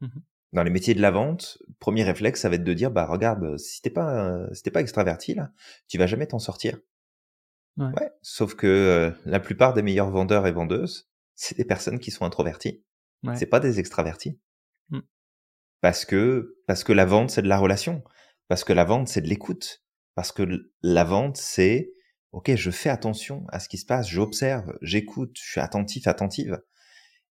[0.00, 0.08] mmh
[0.52, 3.56] dans les métiers de la vente, premier réflexe, ça va être de dire, bah regarde,
[3.58, 5.52] si t'es pas, si t'es pas extraverti là,
[5.88, 6.78] tu vas jamais t'en sortir.
[7.80, 8.10] Ouais.
[8.22, 12.24] Sauf que euh, la plupart des meilleurs vendeurs et vendeuses, c'est des personnes qui sont
[12.24, 12.84] introverties.
[13.22, 13.36] Ouais.
[13.36, 14.38] C'est pas des extravertis.
[15.80, 18.04] Parce que, parce que la vente, c'est de la relation.
[18.48, 19.82] Parce que la vente, c'est de l'écoute.
[20.14, 20.42] Parce que
[20.82, 21.94] la vente, c'est,
[22.32, 26.60] OK, je fais attention à ce qui se passe, j'observe, j'écoute, je suis attentif, attentive.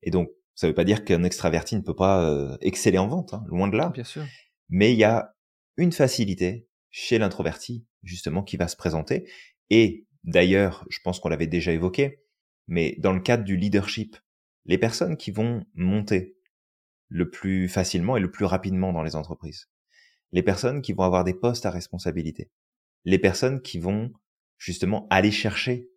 [0.02, 3.34] Et donc, Ça veut pas dire qu'un extraverti ne peut pas euh, exceller en vente,
[3.34, 3.92] hein, loin de là.
[3.94, 4.26] Bien sûr.
[4.68, 5.36] Mais il y a
[5.78, 9.30] une facilité chez l'introverti, justement, qui va se présenter.
[9.70, 12.24] Et d'ailleurs, je pense qu'on l'avait déjà évoqué,
[12.68, 14.18] mais dans le cadre du leadership,
[14.66, 16.38] les personnes qui vont monter
[17.08, 19.70] le plus facilement et le plus rapidement dans les entreprises,
[20.32, 22.52] les personnes qui vont avoir des postes à responsabilité,
[23.06, 24.12] les personnes qui vont
[24.58, 25.90] justement aller chercher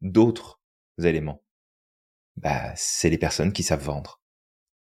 [0.00, 0.60] d'autres
[1.02, 1.42] éléments,
[2.36, 4.20] bah, c'est les personnes qui savent vendre.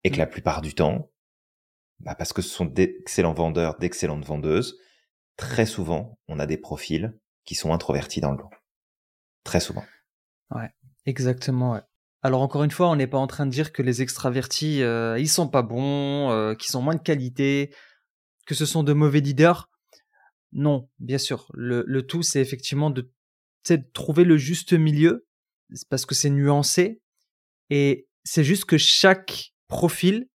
[0.03, 0.19] Et que mmh.
[0.19, 1.11] la plupart du temps,
[1.99, 4.77] bah, parce que ce sont d'excellents vendeurs, d'excellentes vendeuses,
[5.35, 8.49] très souvent, on a des profils qui sont introvertis dans le lot.
[9.43, 9.85] Très souvent.
[10.51, 10.69] Ouais,
[11.05, 11.73] exactement.
[11.73, 11.81] Ouais.
[12.21, 15.19] Alors encore une fois, on n'est pas en train de dire que les extravertis, euh,
[15.19, 17.73] ils sont pas bons, euh, qu'ils sont moins de qualité,
[18.45, 19.69] que ce sont de mauvais leaders.
[20.53, 21.47] Non, bien sûr.
[21.53, 23.11] Le, le tout, c'est effectivement de,
[23.69, 25.27] de trouver le juste milieu,
[25.89, 27.01] parce que c'est nuancé,
[27.69, 30.29] et c'est juste que chaque profil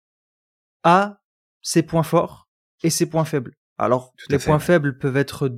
[0.83, 1.19] a
[1.63, 2.47] ses points forts
[2.83, 3.55] et ses points faibles.
[3.79, 5.51] Alors, les points faibles peuvent être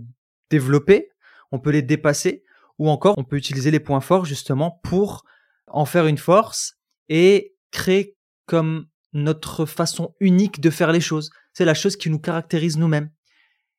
[0.49, 1.09] développés,
[1.51, 2.44] on peut les dépasser,
[2.77, 5.23] ou encore on peut utiliser les points forts justement pour
[5.67, 6.75] en faire une force
[7.09, 11.29] et créer comme notre façon unique de faire les choses.
[11.53, 13.11] C'est la chose qui nous caractérise nous-mêmes.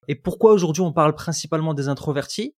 [0.09, 2.57] Et pourquoi aujourd'hui on parle principalement des introvertis?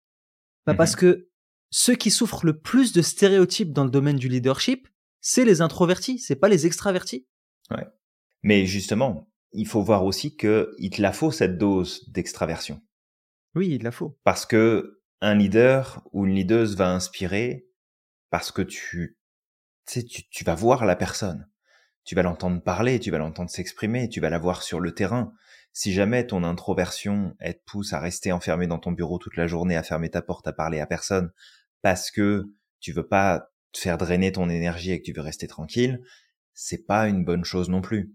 [0.66, 1.01] Bah Parce mhm.
[1.01, 1.29] que
[1.70, 4.88] ceux qui souffrent le plus de stéréotypes dans le domaine du leadership,
[5.20, 7.27] c'est les introvertis, c'est pas les extravertis.
[7.70, 7.87] Ouais.
[8.42, 12.81] Mais justement, il faut voir aussi que il te la faut cette dose d'extraversion.
[13.55, 14.18] Oui, il la faut.
[14.24, 17.66] Parce que un leader ou une leaduse va inspirer
[18.31, 19.18] parce que tu,
[19.87, 21.48] tu, tu vas voir la personne.
[22.04, 25.33] Tu vas l'entendre parler, tu vas l'entendre s'exprimer, tu vas la voir sur le terrain.
[25.72, 29.46] Si jamais ton introversion, elle te pousse à rester enfermé dans ton bureau toute la
[29.46, 31.31] journée, à fermer ta porte, à parler à personne,
[31.83, 32.46] parce que
[32.81, 36.00] tu veux pas te faire drainer ton énergie et que tu veux rester tranquille,
[36.54, 38.14] c'est pas une bonne chose non plus.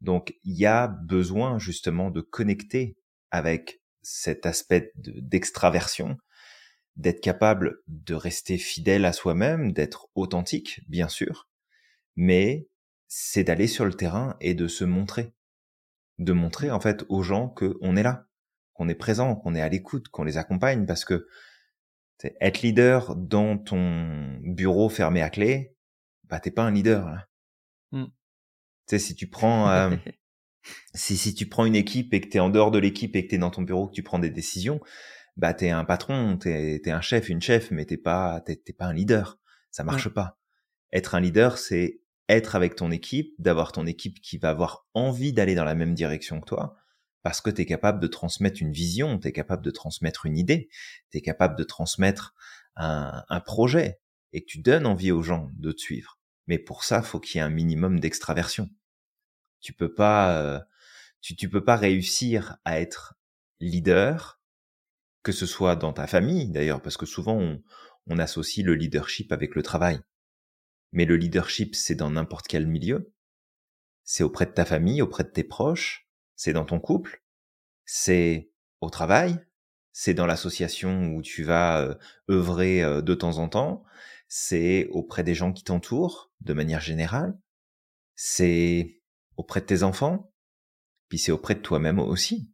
[0.00, 2.96] Donc, il y a besoin justement de connecter
[3.30, 6.18] avec cet aspect d'extraversion,
[6.96, 11.48] d'être capable de rester fidèle à soi-même, d'être authentique, bien sûr,
[12.16, 12.68] mais
[13.08, 15.32] c'est d'aller sur le terrain et de se montrer,
[16.18, 18.26] de montrer en fait aux gens qu'on est là,
[18.74, 21.26] qu'on est présent, qu'on est à l'écoute, qu'on les accompagne, parce que
[22.40, 25.76] être leader dans ton bureau fermé à clé,
[26.24, 27.06] bah t'es pas un leader.
[27.08, 27.28] Là.
[27.90, 28.04] Mmh.
[28.04, 28.10] Tu
[28.86, 29.96] sais, si tu prends euh,
[30.94, 33.30] si si tu prends une équipe et que t'es en dehors de l'équipe et que
[33.30, 34.80] t'es dans ton bureau que tu prends des décisions,
[35.36, 38.86] bah t'es un patron, t'es es un chef, une chef, mais t'es pas t'es pas
[38.86, 39.38] un leader.
[39.70, 40.38] Ça marche pas.
[40.92, 45.32] Être un leader, c'est être avec ton équipe, d'avoir ton équipe qui va avoir envie
[45.32, 46.76] d'aller dans la même direction que toi,
[47.22, 50.36] parce que tu es capable de transmettre une vision, tu es capable de transmettre une
[50.36, 50.68] idée,
[51.10, 52.34] tu es capable de transmettre
[52.76, 54.00] un, un, projet,
[54.32, 56.18] et que tu donnes envie aux gens de te suivre.
[56.46, 58.68] Mais pour ça, faut qu'il y ait un minimum d'extraversion.
[59.60, 60.60] Tu peux pas, euh,
[61.20, 63.14] tu, tu peux pas réussir à être
[63.60, 64.41] leader,
[65.22, 67.60] que ce soit dans ta famille d'ailleurs, parce que souvent
[68.06, 70.00] on, associe le leadership avec le travail.
[70.92, 73.12] Mais le leadership, c'est dans n'importe quel milieu.
[74.04, 77.22] C'est auprès de ta famille, auprès de tes proches, c'est dans ton couple,
[77.84, 79.38] c'est au travail,
[79.92, 81.94] c'est dans l'association où tu vas euh,
[82.30, 83.84] œuvrer euh, de temps en temps,
[84.28, 87.38] c'est auprès des gens qui t'entourent de manière générale,
[88.14, 89.00] c'est
[89.36, 90.32] auprès de tes enfants,
[91.08, 92.50] puis c'est auprès de toi-même aussi.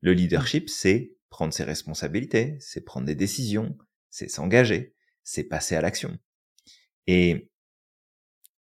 [0.00, 3.76] Le leadership, c'est prendre ses responsabilités, c'est prendre des décisions,
[4.10, 6.18] c'est s'engager, c'est passer à l'action.
[7.06, 7.50] Et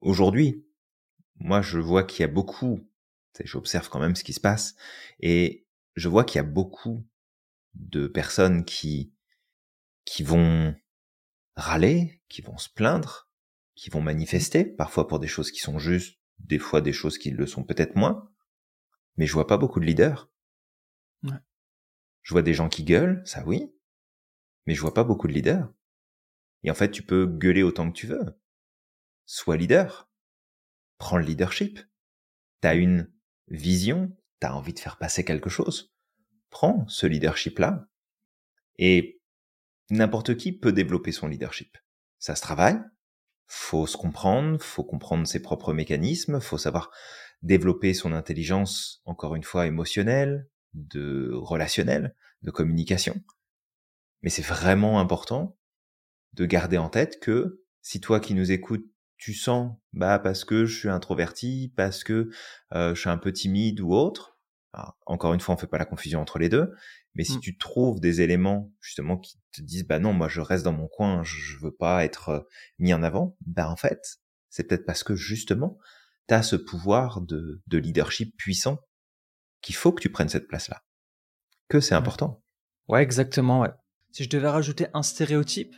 [0.01, 0.67] aujourd'hui,
[1.37, 2.81] moi, je vois qu'il y a beaucoup
[3.43, 4.77] J'observe quand même ce qui se passe
[5.19, 7.05] et je vois qu'il y a beaucoup
[7.75, 9.13] de personnes qui
[10.05, 10.75] qui vont
[11.57, 13.31] râler, qui vont se plaindre,
[13.75, 17.31] qui vont manifester, parfois pour des choses qui sont justes, des fois des choses qui
[17.31, 18.31] le sont peut-être moins.
[19.17, 20.31] Mais je vois pas beaucoup de leaders.
[22.25, 23.73] Je vois des gens qui gueulent, ça oui,
[24.67, 25.73] mais je vois pas beaucoup de leaders.
[26.65, 28.41] Et en fait, tu peux gueuler autant que tu veux.
[29.27, 30.11] Sois leader.
[30.99, 31.79] Prends le leadership.
[32.61, 33.13] T'as une
[33.49, 35.95] vision, tu as envie de faire passer quelque chose,
[36.49, 37.89] prends ce leadership-là.
[38.79, 39.21] Et
[39.91, 41.77] n'importe qui peut développer son leadership.
[42.19, 42.81] Ça se travaille,
[43.47, 46.91] faut se comprendre, faut comprendre ses propres mécanismes, faut savoir
[47.43, 53.21] développer son intelligence, encore une fois, émotionnelle, de relationnelle, de communication.
[54.23, 55.57] Mais c'est vraiment important
[56.35, 60.67] de garder en tête que si toi qui nous écoutes, tu sens bah parce que
[60.67, 62.31] je suis introverti, parce que
[62.75, 64.39] euh, je suis un peu timide ou autre.
[65.07, 66.73] encore une fois, on fait pas la confusion entre les deux,
[67.15, 67.41] mais si mmh.
[67.41, 70.89] tu trouves des éléments justement qui te disent bah non, moi je reste dans mon
[70.89, 72.41] coin, je, veux pas être euh,
[72.79, 74.19] mis en avant, bah en fait,
[74.51, 75.79] c'est peut-être parce que justement,
[76.29, 78.81] tu as ce pouvoir de, de leadership puissant
[79.65, 80.83] qu'il faut que tu prennes cette place-là.
[81.69, 82.43] Que c'est important.
[82.87, 83.71] Ouais, exactement, ouais.
[84.13, 85.75] Si je devais rajouter un stéréotype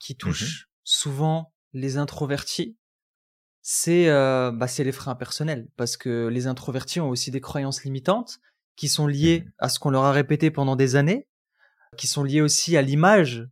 [0.00, 2.76] qui mmh touche souvent les introvertis,
[3.62, 5.68] c'est euh, bah, c'est les freins personnels.
[5.76, 8.40] Parce que les introvertis ont aussi des croyances limitantes
[8.74, 11.28] qui sont liées mmh à ce qu'on leur a répété pendant des années,
[11.96, 13.48] qui sont liées aussi à l'image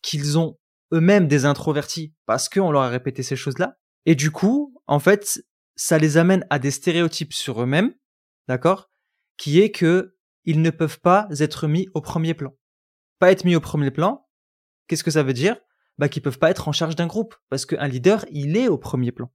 [0.00, 0.58] qu'ils ont
[0.94, 3.78] eux-mêmes des introvertis parce qu'on leur a répété ces choses-là.
[4.06, 7.92] Et du coup, en fait, ça les amène à des stéréotypes sur eux-mêmes,
[8.46, 8.88] d'accord?
[9.38, 12.54] Qui est que ils ne peuvent pas être mis au premier plan.
[13.18, 14.26] Pas être mis au premier plan,
[14.86, 15.56] qu'est-ce que ça veut dire?
[15.98, 18.78] Bah qu'ils peuvent pas être en charge d'un groupe parce qu'un leader, il est au
[18.78, 19.32] premier plan.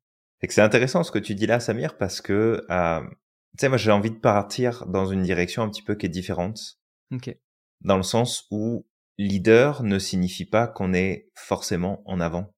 [0.49, 3.91] C'est intéressant ce que tu dis là, Samir, parce que euh, tu sais, moi j'ai
[3.91, 6.79] envie de partir dans une direction un petit peu qui est différente.
[7.11, 7.35] Ok.
[7.81, 8.87] Dans le sens où
[9.17, 12.53] leader ne signifie pas qu'on est forcément en avant.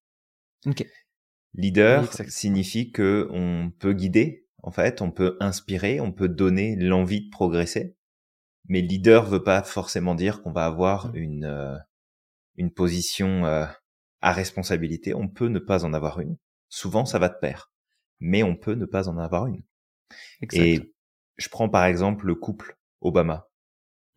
[0.65, 0.85] Ok.
[1.53, 7.25] Leader signifie que on peut guider, en fait, on peut inspirer, on peut donner l'envie
[7.25, 7.95] de progresser.
[8.67, 11.17] Mais leader veut pas forcément dire qu'on va avoir mmh.
[11.17, 11.77] une euh,
[12.55, 13.67] une position euh,
[14.21, 15.13] à responsabilité.
[15.13, 16.37] On peut ne pas en avoir une.
[16.67, 17.71] Souvent, ça va de pair,
[18.19, 19.61] mais on peut ne pas en avoir une.
[20.51, 20.81] Et
[21.37, 23.47] je prends par exemple le couple Obama,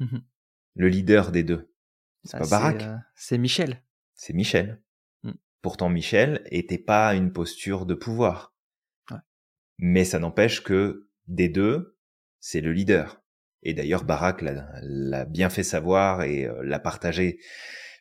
[0.00, 0.18] mmh
[0.74, 1.74] le leader des deux.
[2.22, 2.82] C'est ah, pas Barack.
[2.82, 3.82] Euh, c'est Michel.
[4.14, 4.80] C'est Michel.
[5.24, 5.32] Mmh.
[5.60, 8.54] Pourtant, Michel était pas une posture de pouvoir.
[9.78, 11.96] Mais ça n'empêche que des deux,
[12.40, 13.22] c'est le leader.
[13.62, 17.38] Et d'ailleurs, Barack l'a bien fait savoir et euh, l'a partagé,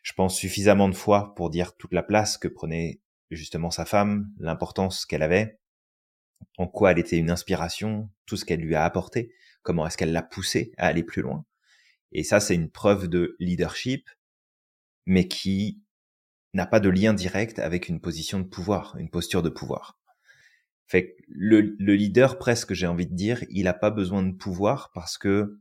[0.02, 4.30] je pense, suffisamment de fois pour dire toute la place que prenait justement sa femme,
[4.38, 5.58] l'importance qu'elle avait,
[6.56, 10.12] en quoi elle était une inspiration, tout ce qu'elle lui a apporté, comment est-ce qu'elle
[10.12, 11.44] l'a poussé à aller plus loin.
[12.12, 14.08] Et ça, c'est une preuve de leadership,
[15.06, 15.82] mais qui
[16.54, 19.97] n'a pas de lien direct avec une position de pouvoir, une posture de pouvoir.
[20.88, 24.90] Fait le, le leader, presque, j'ai envie de dire, il n'a pas besoin de pouvoir
[24.94, 25.60] parce que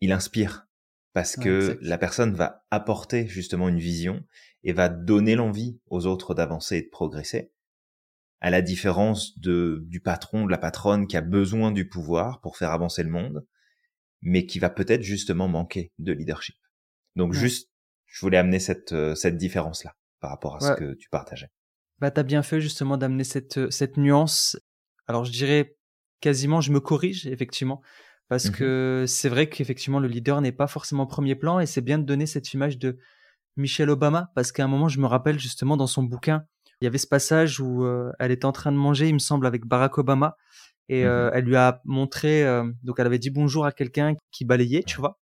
[0.00, 0.68] il inspire,
[1.12, 4.24] parce que la personne va apporter justement une vision
[4.62, 7.52] et va donner l'envie aux autres d'avancer et de progresser.
[8.40, 12.56] À la différence de, du patron, de la patronne qui a besoin du pouvoir pour
[12.56, 13.46] faire avancer le monde,
[14.20, 16.56] mais qui va peut-être justement manquer de leadership.
[17.16, 17.72] Donc juste,
[18.06, 21.50] je voulais amener cette, euh, cette différence-là par rapport à ce que tu partageais.
[21.98, 24.58] Bah, t'as bien fait justement d'amener cette, euh, cette nuance.
[25.06, 25.76] Alors, je dirais
[26.20, 27.80] quasiment, je me corrige, effectivement,
[28.28, 31.66] parce mmh que c'est vrai qu'effectivement, le leader n'est pas forcément au premier plan et
[31.66, 32.98] c'est bien de donner cette image de
[33.56, 36.44] Michelle Obama parce qu'à un moment, je me rappelle justement dans son bouquin,
[36.80, 39.18] il y avait ce passage où euh, elle était en train de manger, il me
[39.18, 40.36] semble, avec Barack Obama
[40.88, 42.44] et mmh euh, elle lui a montré,
[42.82, 45.18] donc elle avait dit bonjour à quelqu'un qui balayait, tu vois.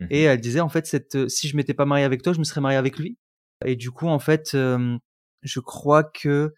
[0.00, 2.38] Mmh et elle disait en fait, cette, si je m'étais pas marié avec toi, je
[2.38, 3.18] me serais marié avec lui.
[3.64, 4.56] Et du coup, en fait,
[5.42, 6.54] je crois que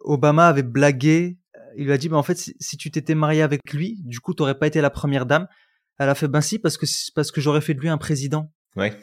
[0.00, 1.38] Obama avait blagué.
[1.76, 4.34] Il lui a dit, bah, en fait, si, tu t'étais marié avec lui, du coup,
[4.34, 5.46] t'aurais pas été la première dame.
[5.98, 8.50] Elle a fait, ben si, parce que, parce que j'aurais fait de lui un président.
[8.76, 8.96] Ouais.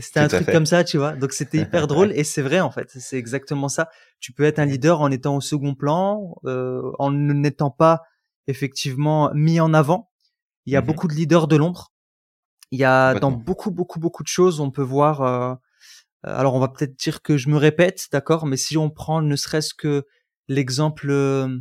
[0.00, 1.12] C'était un truc comme ça, tu vois.
[1.12, 2.90] Donc c'était hyper drôle et c'est vrai en fait.
[2.90, 3.90] C'est exactement ça.
[4.20, 8.02] Tu peux être un leader en étant au second plan, euh, en n'étant pas
[8.46, 10.10] effectivement mis en avant.
[10.64, 11.92] Il y a mmh beaucoup de leaders de l'ombre.
[12.70, 15.54] Il y a dans beaucoup beaucoup beaucoup de choses, on peut voir euh,
[16.22, 19.36] alors on va peut-être dire que je me répète, d'accord, mais si on prend ne
[19.36, 20.04] serait-ce que
[20.48, 21.58] l'exemple euh,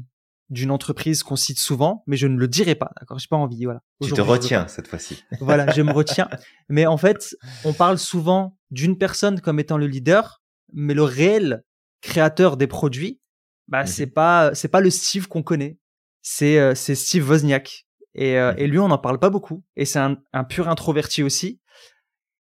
[0.50, 3.66] d'une entreprise qu'on cite souvent, mais je ne le dirai pas, d'accord, j'ai pas envie,
[3.66, 3.82] voilà.
[4.04, 5.24] Tu te retiens cette fois-ci.
[5.40, 6.30] voilà, je me retiens.
[6.70, 10.42] Mais en fait, on parle souvent d'une personne comme étant le leader,
[10.74, 11.64] mais le réel
[12.02, 13.20] créateur des produits,
[13.68, 15.78] bah mmh c'est pas c'est pas le Steve qu'on connaît,
[16.22, 17.86] c'est euh, c'est Steve Wozniak.
[18.14, 19.64] Et, mmh et lui, on n'en parle pas beaucoup.
[19.76, 21.60] Et c'est un, un pur introverti aussi.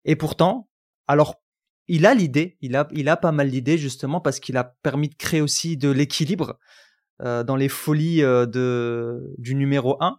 [0.05, 0.69] Et pourtant,
[1.07, 1.41] alors
[1.89, 5.09] il a l'idée, il a, il a pas mal d'idées justement parce qu'il a permis
[5.09, 6.59] de créer aussi de l'équilibre
[7.23, 10.19] euh, dans les folies euh, de, du numéro 1.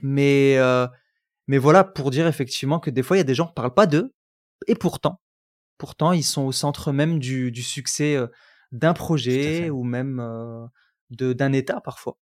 [0.00, 0.86] Mais, euh,
[1.46, 3.74] mais voilà, pour dire effectivement que des fois, il y a des gens qui parlent
[3.74, 4.14] pas d'eux,
[4.66, 5.20] et pourtant,
[5.78, 8.18] pourtant, ils sont au centre même du, du succès
[8.72, 10.68] d'un projet ou même
[11.10, 12.18] de d'un état parfois.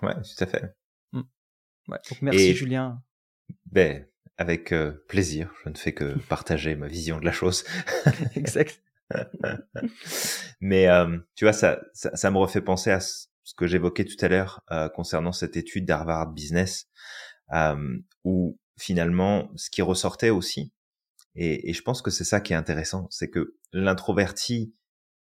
[0.00, 0.74] Ouais, tout à fait.
[1.12, 1.20] Mmh.
[1.88, 3.02] Ouais, donc merci Julien.
[3.66, 4.06] Ben,
[4.42, 5.52] avec euh, plaisir.
[5.64, 7.64] Je ne fais que partager ma vision de la chose.
[8.36, 8.82] exact.
[10.60, 13.26] Mais euh, tu vois, ça, ça, me refait penser à ce
[13.56, 16.88] que j'évoquais tout à l'heure euh, concernant cette étude d'Harvard Business,
[18.24, 20.72] où finalement, ce qui ressortait aussi,
[21.34, 24.74] et, et je pense que c'est ça qui est intéressant, c'est que l'introverti,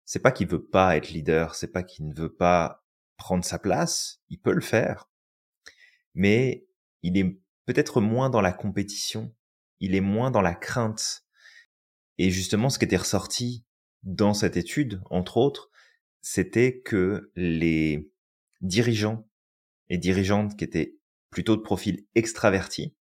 [0.04, 2.84] c'est pas qu'il veut pas être leader, c'est pas qu'il ne veut pas
[3.16, 5.08] prendre sa place, il peut le faire,
[6.14, 6.66] mais
[7.04, 9.34] il est peut-être moins dans la compétition,
[9.80, 11.26] il est moins dans la crainte.
[12.18, 13.64] Et justement, ce qui était ressorti
[14.02, 15.70] dans cette étude, entre autres,
[16.22, 18.10] c'était que les
[18.60, 19.28] dirigeants
[19.88, 20.96] et dirigeantes qui étaient
[21.30, 22.96] plutôt de profil extraverti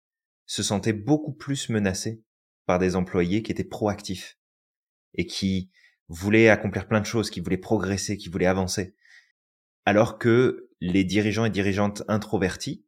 [0.47, 2.23] se sentaient beaucoup plus menacés
[2.67, 4.39] par des employés qui étaient proactifs
[5.15, 5.71] et qui
[6.09, 8.95] voulaient accomplir plein de choses, qui voulaient progresser, qui voulaient avancer.
[9.85, 12.84] Alors que les dirigeants et dirigeantes introvertis,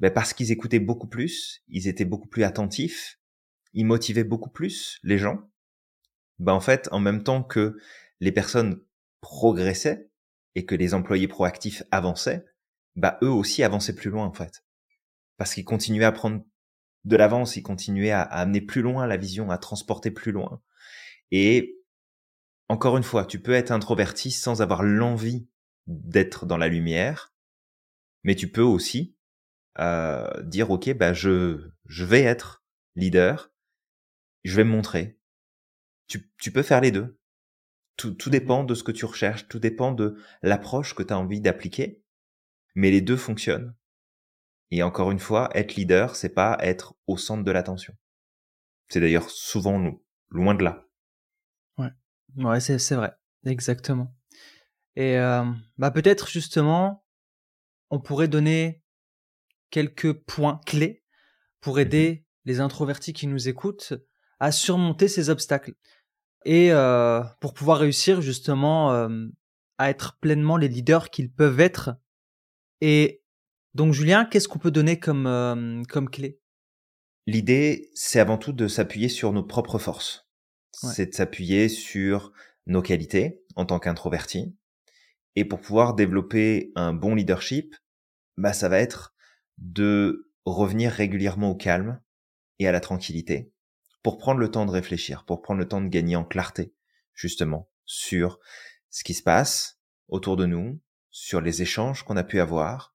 [0.00, 3.20] ben parce qu'ils écoutaient beaucoup plus, ils étaient beaucoup plus attentifs,
[3.72, 5.50] ils motivaient beaucoup plus les gens,
[6.38, 7.76] ben en fait, en même temps que
[8.18, 8.82] les personnes
[9.20, 10.10] progressaient
[10.54, 12.44] et que les employés proactifs avançaient,
[12.96, 14.64] bah eux aussi avançaient plus loin en fait,
[15.36, 16.44] parce qu'ils continuaient à prendre
[17.04, 20.62] de l'avance, ils continuaient à, amener plus loin la vision, à transporter plus loin.
[21.30, 21.78] Et
[22.68, 25.48] encore une fois, tu peux être introverti sans avoir l'envie
[25.86, 27.34] d'être dans la lumière,
[28.22, 29.16] mais tu peux aussi
[29.78, 32.64] euh, dire ok, bah je je vais être
[32.96, 33.52] leader,
[34.44, 35.18] je vais me montrer.
[36.06, 37.18] Tu, tu peux faire les deux.
[37.96, 41.18] Tout, tout dépend de ce que tu recherches, tout dépend de l'approche que tu as
[41.18, 42.02] envie d'appliquer,
[42.74, 43.74] mais les deux fonctionnent.
[44.70, 47.94] Et encore une fois, être leader, c'est pas être au centre de l'attention.
[48.88, 50.00] C'est d'ailleurs souvent
[50.30, 50.86] loin de là.
[51.78, 51.90] Ouais,
[52.36, 53.12] ouais, c'est c'est vrai,
[53.44, 54.14] exactement.
[54.96, 55.44] Et euh,
[55.78, 57.04] bah peut-être justement,
[57.90, 58.82] on pourrait donner
[59.70, 61.02] quelques points clés
[61.60, 63.94] pour mmh aider les introvertis qui nous écoutent
[64.38, 65.74] à surmonter ces obstacles
[66.44, 69.26] et euh, pour pouvoir réussir justement euh,
[69.78, 71.96] à être pleinement les leaders qu'ils peuvent être.
[72.80, 73.22] Et
[73.74, 76.40] donc Julien, qu'est-ce qu'on peut donner comme, euh, comme clé?
[77.26, 80.26] L'idée, c'est avant tout de s'appuyer sur nos propres forces.
[80.72, 82.32] C'est de s'appuyer sur
[82.66, 84.56] nos qualités en tant qu'introverti.
[85.36, 87.76] Et pour pouvoir développer un bon leadership,
[88.38, 89.14] bah, ça va être
[89.60, 92.00] de revenir régulièrement au calme
[92.58, 93.52] et à la tranquillité
[94.02, 96.74] pour prendre le temps de réfléchir, pour prendre le temps de gagner en clarté,
[97.14, 98.38] justement, sur
[98.88, 100.80] ce qui se passe autour de nous,
[101.10, 102.94] sur les échanges qu'on a pu avoir,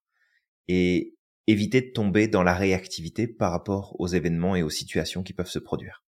[0.67, 1.15] et
[1.47, 5.47] éviter de tomber dans la réactivité par rapport aux événements et aux situations qui peuvent
[5.47, 6.03] se produire.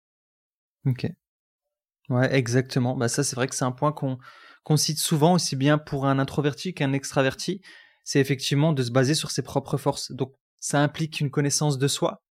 [0.86, 1.05] Ok.
[2.10, 2.95] Ouais, exactement.
[2.95, 6.18] Bah ça, c'est vrai que c'est un point qu'on cite souvent, aussi bien pour un
[6.18, 7.62] introverti qu'un extraverti.
[8.03, 10.12] C'est effectivement de se baser sur ses propres forces.
[10.12, 12.22] Donc, ça implique une connaissance de soi,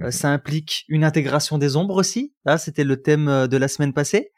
[0.00, 0.10] euh, mhm.
[0.12, 2.34] ça implique une intégration des ombres aussi.
[2.44, 4.32] Là, c'était le thème euh, de la semaine passée.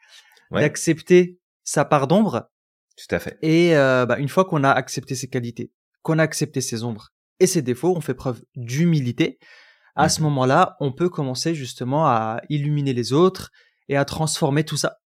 [0.51, 2.49] D'accepter sa part d'ombre.
[2.97, 3.37] Tout à fait.
[3.41, 7.13] Et euh, bah, une fois qu'on a accepté ses qualités, qu'on a accepté ses ombres
[7.39, 9.39] et ses défauts, on fait preuve d'humilité.
[9.95, 10.25] À ce mhm.
[10.25, 13.51] moment-là, on peut commencer justement à illuminer les autres
[13.87, 14.97] et à transformer tout ça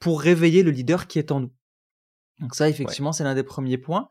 [0.00, 1.52] pour réveiller le leader qui est en nous.
[2.40, 4.08] Donc ça, effectivement, c'est l'un des premiers points.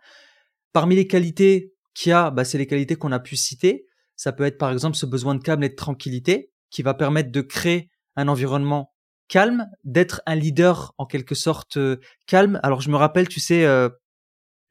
[0.72, 3.86] Parmi les qualités qu'il y a, bah, c'est les qualités qu'on a pu citer.
[4.16, 7.32] Ça peut être par exemple ce besoin de calme et de tranquillité qui va permettre
[7.32, 8.94] de créer un environnement
[9.28, 12.60] calme, d'être un leader en quelque sorte euh, calme.
[12.64, 13.90] Alors je me rappelle, tu sais, euh,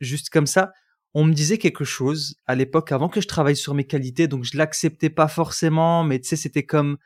[0.01, 0.73] juste comme ça,
[1.14, 4.45] on me disait quelque chose à l'époque avant que je travaille sur mes qualités, donc
[4.45, 6.97] je l'acceptais pas forcément, mais tu sais, c'était comme,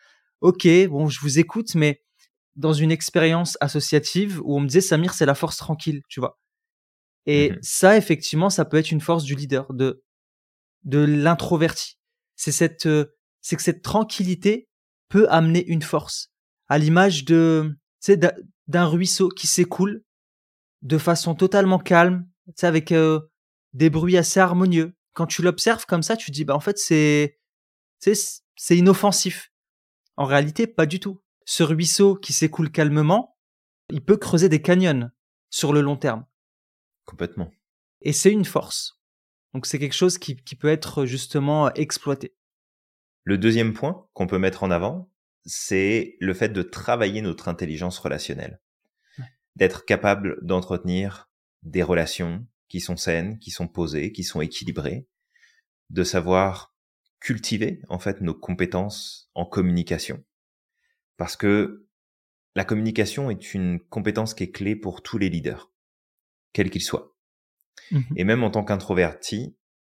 [0.40, 2.02] ok, bon, je vous écoute, mais
[2.54, 6.38] dans une expérience associative où on me disait, Samir, c'est la force tranquille, tu vois.
[7.26, 10.04] Et mmh ça, effectivement, ça peut être une force du leader, de,
[10.86, 11.96] de l'introverti
[12.36, 14.68] c'est cette, euh, c'est que cette tranquillité
[15.08, 16.32] peut amener une force.
[16.68, 17.76] À l'image de,
[18.68, 20.04] d'un ruisseau qui s'écoule
[20.82, 22.28] de façon totalement calme,
[22.62, 23.20] avec euh,
[23.72, 24.94] des bruits assez harmonieux.
[25.14, 27.40] Quand tu l'observes comme ça, tu te dis, bah en fait c'est,
[27.98, 29.50] c'est inoffensif.
[30.16, 31.22] En réalité, pas du tout.
[31.44, 33.36] Ce ruisseau qui s'écoule calmement,
[33.90, 35.10] il peut creuser des canyons
[35.50, 36.26] sur le long terme.
[37.04, 37.50] Complètement.
[38.02, 38.95] Et c'est une force.
[39.56, 42.36] Donc c'est quelque chose qui, peut être justement exploité.
[43.24, 45.10] Le deuxième point qu'on peut mettre en avant,
[45.46, 48.60] c'est le fait de travailler notre intelligence relationnelle.
[49.54, 51.30] D'être capable d'entretenir
[51.62, 55.08] des relations qui sont saines, qui sont posées, qui sont équilibrées,
[55.88, 56.74] de savoir
[57.18, 60.22] cultiver en fait nos compétences en communication.
[61.16, 61.88] Parce que
[62.54, 65.72] la communication est une compétence qui est clé pour tous les leaders,
[66.52, 67.15] quels qu'ils soient.
[67.90, 69.56] Mmh Et même en tant qu'introverti,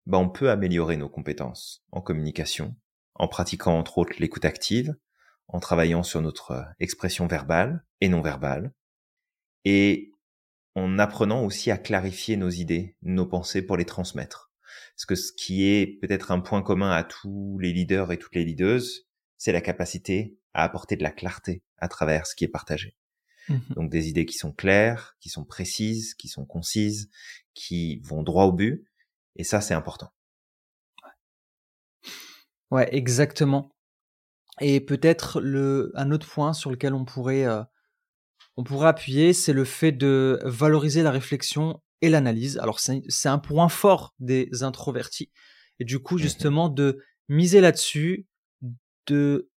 [0.07, 2.77] bah, on peut améliorer nos compétences en communication,
[3.15, 4.95] en pratiquant entre autres l'écoute active,
[5.49, 8.73] en travaillant sur notre euh, expression verbale et non verbale,
[9.65, 10.13] et
[10.75, 14.53] en apprenant aussi à clarifier nos idées, nos pensées pour les transmettre.
[14.95, 18.35] Parce que ce qui est peut-être un point commun à tous les leaders et toutes
[18.35, 18.83] les leaders,
[19.39, 22.97] c'est la capacité à apporter de la clarté à travers ce qui est partagé.
[23.49, 27.11] Mmh Donc des idées qui sont claires, qui sont précises, qui sont concises,
[27.57, 28.87] qui vont droit au but.
[29.35, 30.13] Et ça, c'est important.
[32.71, 33.75] Ouais, exactement.
[34.61, 37.63] Et peut-être le un autre point sur lequel on pourrait euh,
[38.57, 42.59] on pourrait appuyer, c'est le fait de valoriser la réflexion et l'analyse.
[42.59, 45.31] Alors c'est un point fort des introvertis.
[45.79, 48.27] Et du coup, mmh justement, de miser là-dessus,
[49.09, 49.51] de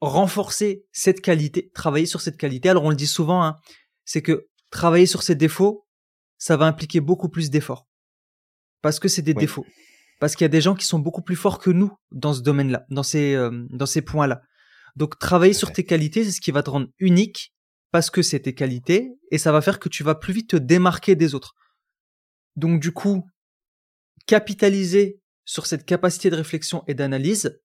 [0.00, 2.68] renforcer cette qualité, travailler sur cette qualité.
[2.68, 3.58] Alors on le dit souvent, hein,
[4.04, 5.86] c'est que travailler sur ses défauts,
[6.42, 7.86] ça va impliquer beaucoup plus d'efforts.
[8.80, 9.64] Parce que c'est des défauts.
[10.18, 12.40] Parce qu'il y a des gens qui sont beaucoup plus forts que nous dans ce
[12.40, 14.42] domaine-là, dans ces, euh, dans ces points-là.
[14.96, 17.54] Donc travailler sur tes qualités, c'est ce qui va te rendre unique
[17.92, 20.56] parce que c'est tes qualités et ça va faire que tu vas plus vite te
[20.56, 21.54] démarquer des autres.
[22.56, 23.24] Donc du coup,
[24.26, 27.60] capitaliser sur cette capacité de réflexion et d'analyse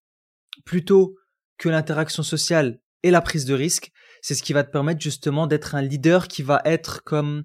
[0.66, 1.16] plutôt
[1.58, 5.48] que l'interaction sociale et la prise de risque, c'est ce qui va te permettre justement
[5.48, 7.44] d'être un leader qui va être comme,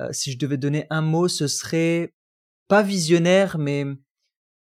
[0.00, 2.14] euh, si je devais donner un mot, ce serait
[2.68, 3.84] pas visionnaire, mais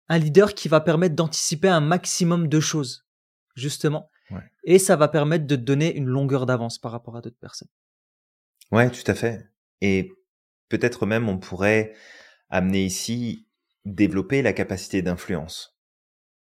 [0.09, 3.05] un leader qui va permettre d'anticiper un maximum de choses,
[3.55, 4.09] justement.
[4.63, 7.69] Et ça va permettre de te donner une longueur d'avance par rapport à d'autres personnes.
[8.71, 9.49] Ouais, tout à fait.
[9.80, 10.11] Et
[10.67, 11.93] peut-être même on pourrait
[12.49, 13.47] amener ici
[13.86, 15.80] développer la capacité d'influence.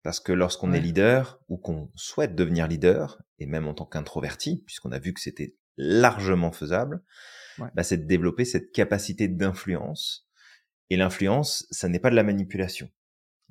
[0.03, 4.63] Parce que lorsqu'on est leader ou qu'on souhaite devenir leader, et même en tant qu'introverti,
[4.65, 7.03] puisqu'on a vu que c'était largement faisable,
[7.73, 10.27] bah, c'est de développer cette capacité d'influence.
[10.89, 12.89] Et l'influence, ça n'est pas de la manipulation.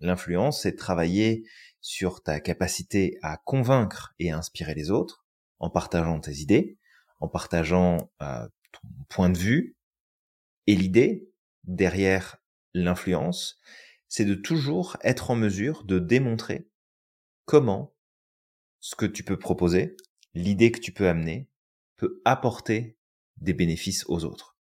[0.01, 1.45] L'influence, c'est travailler
[1.81, 5.25] sur ta capacité à convaincre et à inspirer les autres
[5.59, 6.79] en partageant tes idées,
[7.21, 9.77] en partageant euh, ton point de vue.
[10.67, 11.31] Et l'idée
[11.65, 12.37] derrière
[12.75, 13.61] l'influence,
[14.09, 16.69] c'est de toujours être en mesure de démontrer
[17.45, 17.95] comment
[18.81, 19.97] ce que tu peux proposer,
[20.35, 21.49] l'idée que tu peux amener,
[21.97, 22.98] peut apporter
[23.41, 24.57] des bénéfices aux autres.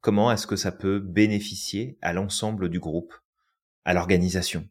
[0.00, 3.12] Comment est-ce que ça peut bénéficier à l'ensemble du groupe,
[3.84, 4.68] à l'organisation,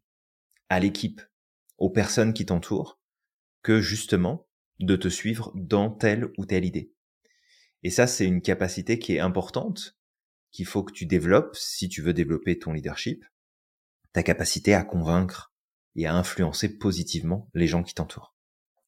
[0.69, 1.21] à l'équipe,
[1.77, 2.99] aux personnes qui t'entourent,
[3.63, 4.47] que justement
[4.79, 6.93] de te suivre dans telle ou telle idée?
[7.83, 9.97] Et ça, c'est une capacité qui est importante,
[10.51, 13.25] qu'il faut que tu développes si tu veux développer ton leadership,
[14.13, 15.53] ta capacité à convaincre
[15.95, 18.35] et à influencer positivement les gens qui t'entourent.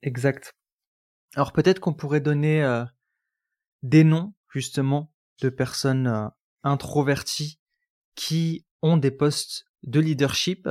[0.02, 0.54] Exact.
[1.36, 2.86] Alors peut-être qu'on pourrait donner euh,
[3.84, 6.28] des noms justement de personnes euh,
[6.64, 7.60] introverties
[8.16, 10.70] qui ont des postes de leadership.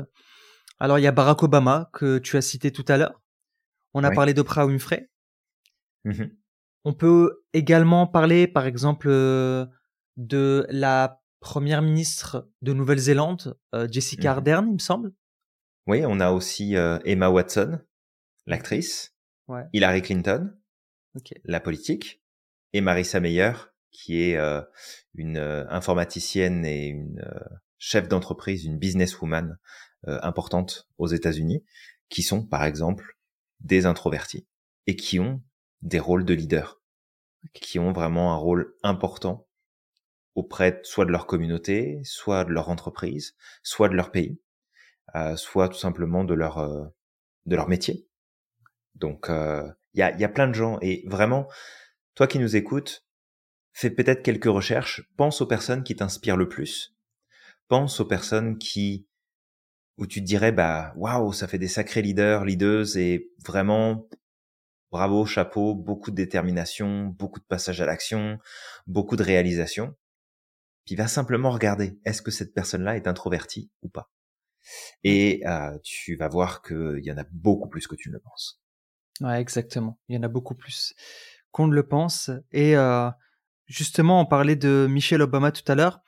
[0.79, 3.23] Alors il y a Barack Obama que tu as cité tout à l'heure.
[3.95, 5.09] On a parlé d'Oprah Winfrey.
[6.05, 6.25] Mmh
[6.85, 9.67] On peut également parler, par exemple, euh,
[10.17, 15.13] de la première ministre de Nouvelle-Zélande, euh, Jessica mmh Ardern, il me semble.
[15.87, 17.79] Oui, on a aussi euh, Emma Watson,
[18.47, 19.15] l'actrice,
[19.73, 20.55] Hillary Clinton,
[21.45, 22.24] la politique,
[22.75, 23.53] et Marissa Meyer,
[23.91, 24.39] qui est
[25.15, 27.25] une informaticienne et une
[27.79, 29.59] chef d'entreprise, une businesswoman
[30.09, 31.65] euh, importantes aux États-Unis,
[32.09, 33.19] qui sont par exemple
[33.61, 34.47] des introvertis
[34.87, 35.43] et qui ont
[35.83, 36.83] des rôles de leader,
[37.53, 39.47] qui ont vraiment un rôle important
[40.35, 44.41] auprès soit de leur communauté, soit de leur entreprise, soit de leur pays,
[45.15, 46.85] euh, soit tout simplement de leur euh,
[47.47, 48.09] de leur métier.
[48.95, 51.49] Donc il y, a, y a plein de gens et vraiment,
[52.15, 53.05] toi qui nous écoutes,
[53.73, 56.95] fais peut-être quelques recherches, pense aux personnes qui t'inspirent le plus,
[57.69, 59.07] pense aux personnes qui
[59.97, 64.09] où tu te dirais bah waouh ça fait des sacrés leaders leaders et vraiment
[64.91, 68.39] bravo chapeau beaucoup de détermination beaucoup de passage à l'action
[68.89, 69.95] beaucoup de réalisation.
[70.85, 74.11] Puis va simplement regarder est-ce que cette personne-là est introvertie ou pas?
[75.03, 78.21] Et euh, tu vas voir qu'il y en a beaucoup plus que tu ne le
[78.21, 78.61] penses.
[79.21, 79.99] Ouais exactement.
[80.09, 80.95] Il y en a beaucoup plus
[81.55, 83.09] qu'on ne le pense et euh,
[83.67, 86.01] justement on parlait de Michelle Obama tout à l'heure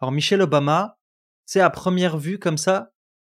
[0.00, 0.98] alors Michelle Obama
[1.44, 2.92] c'est à première vue comme ça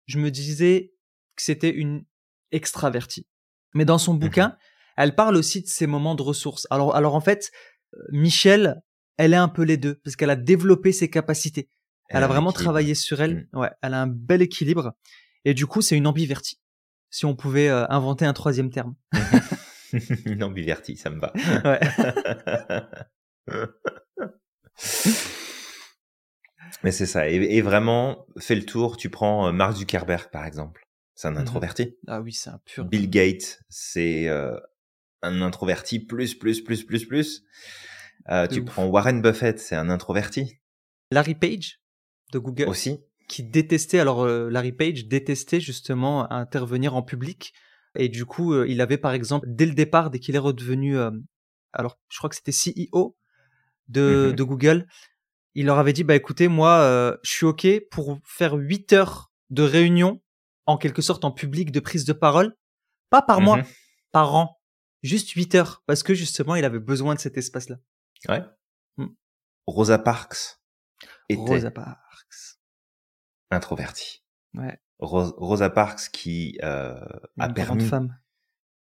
[0.07, 0.93] je me disais
[1.35, 2.05] que c'était une
[2.53, 3.27] extravertie.
[3.75, 4.57] Mais dans son mmh bouquin,
[4.97, 6.67] elle parle aussi de ses moments de ressources.
[6.71, 7.53] Alors, alors en fait,
[7.95, 8.83] euh, Michelle,
[9.19, 11.69] elle est un peu les deux parce qu'elle a développé ses capacités.
[12.09, 13.49] Elle, a vraiment travaillé sur elle.
[13.53, 13.59] Mmh.
[13.59, 14.95] Ouais, elle a un bel équilibre.
[15.45, 16.61] Et du coup, c'est une ambivertie.
[17.11, 18.95] Si on pouvait euh, inventer un troisième terme.
[20.26, 21.32] une ambivertie, ça me va.
[21.64, 21.80] Ouais.
[26.82, 27.28] Mais c'est ça.
[27.28, 28.97] Et, vraiment, fais le tour.
[28.97, 30.86] Tu prends euh, Mark Zuckerberg, par exemple.
[31.14, 31.97] C'est un mmh introverti.
[32.07, 32.84] Ah oui, c'est un pur.
[32.84, 34.57] Bill Gates, c'est euh,
[35.22, 37.42] un introverti plus, plus, plus, plus, plus.
[38.28, 40.59] Euh, tu prends Warren Buffett, c'est un introverti.
[41.11, 41.80] Larry Page
[42.32, 42.68] de Google.
[42.68, 43.01] Aussi.
[43.28, 47.53] Qui détestait, alors Larry Page détestait justement intervenir en public.
[47.99, 50.97] Et du coup, il avait par exemple, dès le départ, dès qu'il est redevenu,
[51.72, 53.16] alors je crois que c'était CEO
[53.88, 54.86] de, mmh de Google,
[55.57, 59.32] il leur avait dit bah écoutez moi euh, je suis ok pour faire 8 heures
[59.51, 60.20] de réunion
[60.66, 62.55] en quelque sorte en public de prise de parole
[63.11, 63.64] pas par mois mhm.
[64.12, 64.61] par an
[65.03, 67.76] juste 8 heures parce que justement il avait besoin de cet espace là
[68.28, 68.42] ouais
[68.99, 69.07] mm.
[69.66, 70.59] Rosa Parks
[71.28, 72.59] était Rosa Parks.
[73.51, 74.24] introvertie.
[74.55, 74.78] Ouais.
[74.99, 76.99] Rosa Parks qui euh,
[77.38, 78.18] a permis femme.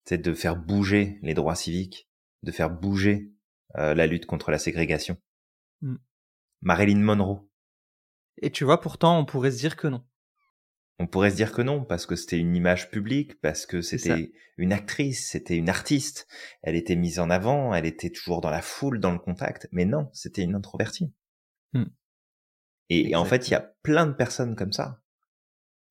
[0.10, 2.10] de faire bouger les droits civiques,
[2.44, 3.34] de faire bouger
[3.78, 5.18] euh, la lutte contre la ségrégation.
[5.82, 5.96] Mm.
[6.62, 7.50] Marilyn Monroe.
[8.42, 10.06] Et tu vois, pourtant, on pourrait se dire que non.
[11.00, 14.32] On pourrait se dire que non, parce que c'était une image publique, parce que c'était
[14.58, 16.28] une actrice, c'était une artiste.
[16.64, 19.68] Elle était mise en avant, elle était toujours dans la foule, dans le contact.
[19.72, 21.14] Mais non, c'était une introvertie.
[21.74, 21.86] Hmm.
[22.90, 25.04] Et, en fait, il y a plein de personnes comme ça.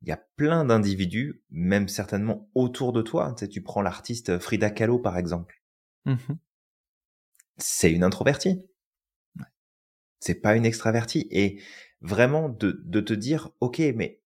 [0.06, 3.34] Il y a plein d'individus, même certainement autour de toi.
[3.36, 5.60] Tu, sais, tu prends l'artiste Frida Kahlo, par exemple.
[6.04, 6.16] Mmh
[7.56, 8.62] C'est une introvertie.
[10.20, 11.26] C'est pas une extravertie.
[11.32, 11.60] Et
[12.02, 14.22] vraiment de, de te dire, OK, mais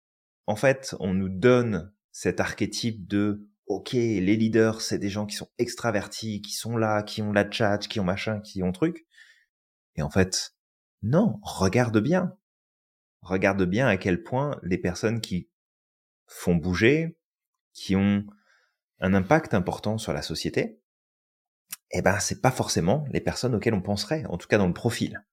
[0.46, 5.36] en fait, on nous donne cet archétype de OK, les leaders, c'est des gens qui
[5.36, 9.06] sont extravertis, qui sont là, qui ont la chat, qui ont machin, qui ont truc.
[9.96, 10.56] Et en fait,
[11.02, 12.36] non, regarde bien.
[13.22, 15.49] Regarde bien à quel point les personnes qui
[16.30, 17.18] font bouger,
[17.72, 18.24] qui ont
[19.00, 20.80] un impact important sur la société,
[21.90, 24.72] eh ben, c'est pas forcément les personnes auxquelles on penserait, en tout cas dans le
[24.72, 25.24] profil.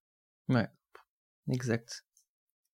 [0.50, 0.68] Ouais.
[1.52, 2.06] Exact.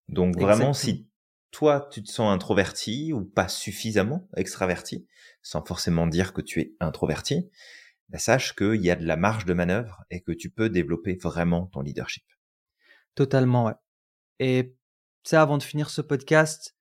[0.08, 1.10] Donc vraiment, si
[1.52, 5.08] toi, tu te sens introverti ou pas suffisamment extraverti,
[5.42, 7.50] sans forcément dire que tu es introverti,
[8.10, 11.16] bah, sache qu'il y a de la marge de manœuvre et que tu peux développer
[11.16, 12.26] vraiment ton leadership.
[13.16, 13.74] Totalement, ouais.
[14.40, 14.76] Et
[15.24, 16.76] ça, avant de finir ce podcast,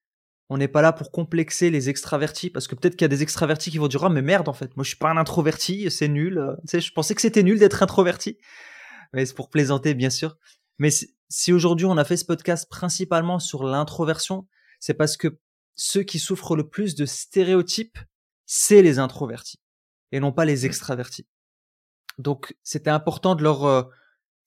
[0.52, 3.22] on n'est pas là pour complexer les extravertis, parce que peut-être qu'il y a des
[3.22, 5.90] extravertis qui vont dire, oh, mais merde, en fait, moi, je suis pas un introverti,
[5.90, 6.56] c'est nul.
[6.62, 8.36] Tu sais, je pensais que c'était nul d'être introverti.
[9.14, 10.36] Mais c'est pour plaisanter, bien sûr.
[10.78, 10.90] Mais
[11.28, 14.46] si aujourd'hui on a fait ce podcast principalement sur l'introversion,
[14.80, 15.38] c'est parce que
[15.74, 17.98] ceux qui souffrent le plus de stéréotypes,
[18.44, 19.58] c'est les introvertis
[20.12, 20.66] et non pas les mmh.
[20.66, 21.26] extravertis.
[22.18, 23.82] Donc c'était important de leur, euh,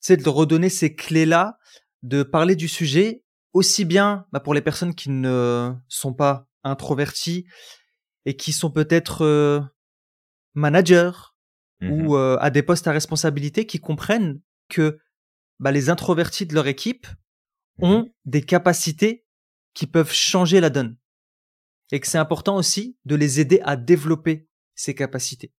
[0.07, 1.57] de leur redonner ces clés-là,
[2.03, 3.23] de parler du sujet
[3.55, 7.47] aussi bien bah, pour les personnes qui ne sont pas introvertis
[8.25, 9.61] et qui sont peut-être euh,
[10.53, 11.11] managers
[11.79, 14.99] mmh ou euh, à des postes à responsabilité, qui comprennent que
[15.59, 17.07] bah, les introvertis de leur équipe
[17.79, 19.25] mmh ont des capacités
[19.73, 20.97] qui peuvent changer la donne.
[21.91, 25.53] Et que c'est important aussi de les aider à développer ces capacités.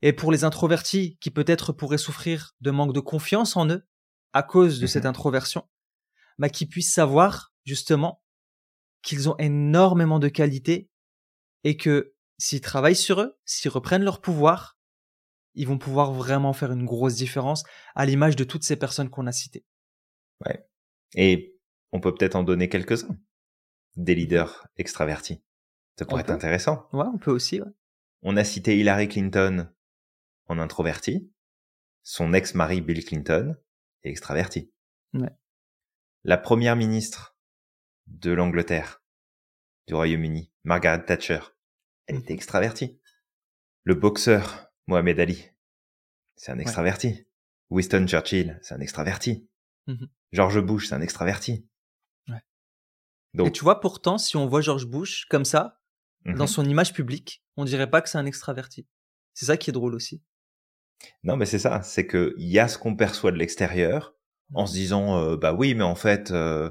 [0.00, 3.86] Et pour les introvertis qui peut-être pourraient souffrir de manque de confiance en eux
[4.32, 5.10] à cause de cette mhm.
[5.10, 5.66] introversion,
[6.38, 8.22] bah, qu'ils puissent savoir justement
[9.02, 10.90] qu'ils ont énormément de qualités
[11.64, 14.78] et que s'ils travaillent sur eux, s'ils reprennent leur pouvoir,
[15.54, 17.64] ils vont pouvoir vraiment faire une grosse différence
[17.94, 19.64] à l'image de toutes ces personnes qu'on a citées.
[20.44, 20.68] Ouais.
[21.14, 21.56] Et
[21.92, 23.16] on peut peut-être en donner quelques-uns
[23.96, 25.42] des leaders extravertis.
[25.98, 26.86] Ça pourrait être intéressant.
[26.92, 27.60] Ouais, on peut aussi.
[27.60, 27.70] Ouais.
[28.22, 29.68] On a cité Hillary Clinton
[30.46, 31.32] en introverti.
[32.02, 33.56] Son ex-mari Bill Clinton
[34.02, 34.70] est extraverti.
[35.14, 35.30] Ouais.
[36.28, 37.36] La première ministre
[38.08, 39.00] de l'Angleterre,
[39.86, 41.38] du Royaume-Uni, Margaret Thatcher,
[42.08, 43.00] elle était extravertie.
[43.84, 45.50] Le boxeur Mohamed Ali,
[46.34, 47.28] c'est un extraverti.
[47.70, 49.48] Winston Churchill, c'est un extraverti.
[49.86, 51.68] Mmh George Bush, c'est un extraverti.
[53.38, 55.80] Et tu vois, pourtant, si on voit George Bush comme ça,
[56.24, 58.88] dans mmh son image publique, on dirait pas que c'est un extraverti.
[59.32, 60.24] C'est ça qui est drôle aussi.
[61.22, 61.82] Non, mais c'est ça.
[61.82, 64.15] C'est que il y a ce qu'on perçoit de l'extérieur
[64.54, 66.70] en se disant, euh, bah oui, mais en fait, euh,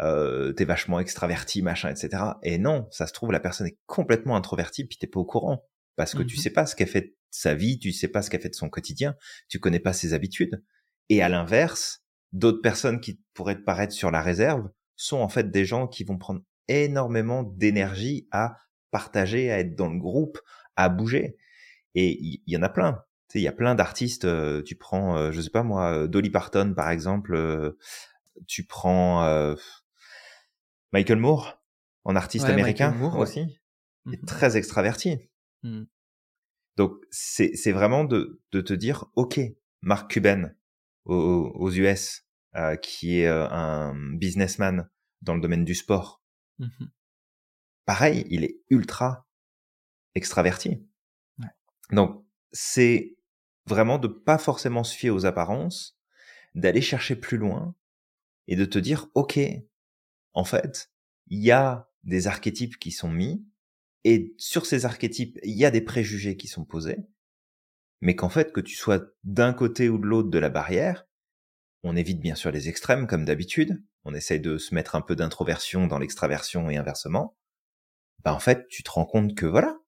[0.00, 2.22] euh, t'es vachement extraverti, machin, etc.
[2.42, 5.66] Et non, ça se trouve, la personne est complètement introvertie, puis t'es pas au courant.
[5.96, 8.20] Parce que tu mmh sais pas ce qu'elle fait de sa vie, tu sais pas
[8.20, 9.14] ce qu'elle fait de son quotidien,
[9.48, 10.62] tu connais pas ses habitudes.
[11.08, 15.50] Et à l'inverse, d'autres personnes qui pourraient te paraître sur la réserve sont en fait
[15.50, 18.56] des gens qui vont prendre énormément d'énergie à
[18.90, 20.38] partager, à être dans le groupe,
[20.76, 21.36] à bouger.
[21.94, 23.02] Et il y, en a plein.
[23.28, 24.24] Tu sais, il y a plein d'artistes.
[24.24, 27.74] Euh, tu prends, euh, je sais pas moi, euh, Dolly Parton par exemple.
[28.46, 29.54] tu prends
[30.92, 31.62] Michael Moore,
[32.04, 35.18] en artiste américain aussi, est mmh très extraverti.
[35.62, 35.84] Mmh.
[36.76, 39.40] Donc c'est vraiment de, de te dire, ok,
[39.82, 40.50] Mark Cuban
[41.04, 42.24] aux, aux US,
[42.56, 44.88] euh, qui est euh, un businessman
[45.22, 46.22] dans le domaine du sport.
[46.58, 46.68] Mmh
[47.84, 49.26] Pareil, il est ultra
[50.14, 50.86] extraverti.
[51.90, 53.16] Donc, c'est
[53.66, 55.98] vraiment de pas forcément se fier aux apparences,
[56.54, 57.74] d'aller chercher plus loin
[58.46, 59.38] et de te dire, OK,
[60.32, 60.90] en fait,
[61.26, 63.44] il y a des archétypes qui sont mis
[64.04, 66.98] et sur ces archétypes, il y a des préjugés qui sont posés,
[68.00, 71.06] mais qu'en fait, que tu sois d'un côté ou de l'autre de la barrière,
[71.82, 73.82] on évite bien sûr les extrêmes comme d'habitude.
[74.04, 77.36] On essaye de se mettre un peu d'introversion dans l'extraversion et inversement.
[78.22, 79.78] Bah en fait, tu te rends compte que voilà,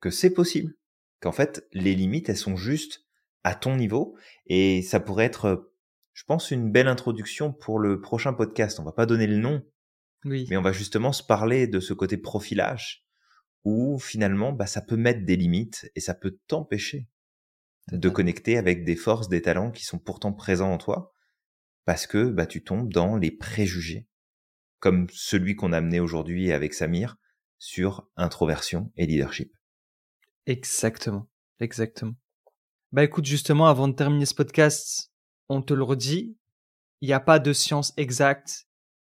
[0.00, 0.74] que c'est possible,
[1.20, 3.04] qu'en fait les limites elles sont juste
[3.44, 5.70] à ton niveau et ça pourrait être
[6.16, 8.80] je pense, une belle introduction pour le prochain podcast.
[8.80, 9.62] On va pas donner le nom,
[10.24, 10.46] oui.
[10.48, 13.04] mais on va justement se parler de ce côté profilage
[13.64, 17.10] où finalement, bah, ça peut mettre des limites et ça peut t'empêcher
[17.92, 21.12] de connecter avec des forces, des talents qui sont pourtant présents en toi
[21.84, 24.08] parce que bah, tu tombes dans les préjugés
[24.78, 27.16] comme celui qu'on a amené aujourd'hui avec Samir
[27.58, 29.55] sur introversion et leadership.
[30.46, 31.28] Exactement,
[31.60, 32.14] exactement.
[32.92, 35.12] Bah écoute, justement, avant de terminer ce podcast,
[35.48, 36.36] on te le redit,
[37.00, 38.66] il n'y a pas de science exacte.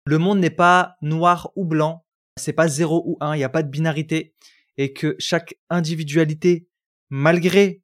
[0.07, 2.07] Le monde n'est pas noir ou blanc,
[2.37, 4.35] c'est pas zéro ou un, il n'y a pas de binarité,
[4.79, 6.67] et que chaque individualité,
[7.11, 7.83] malgré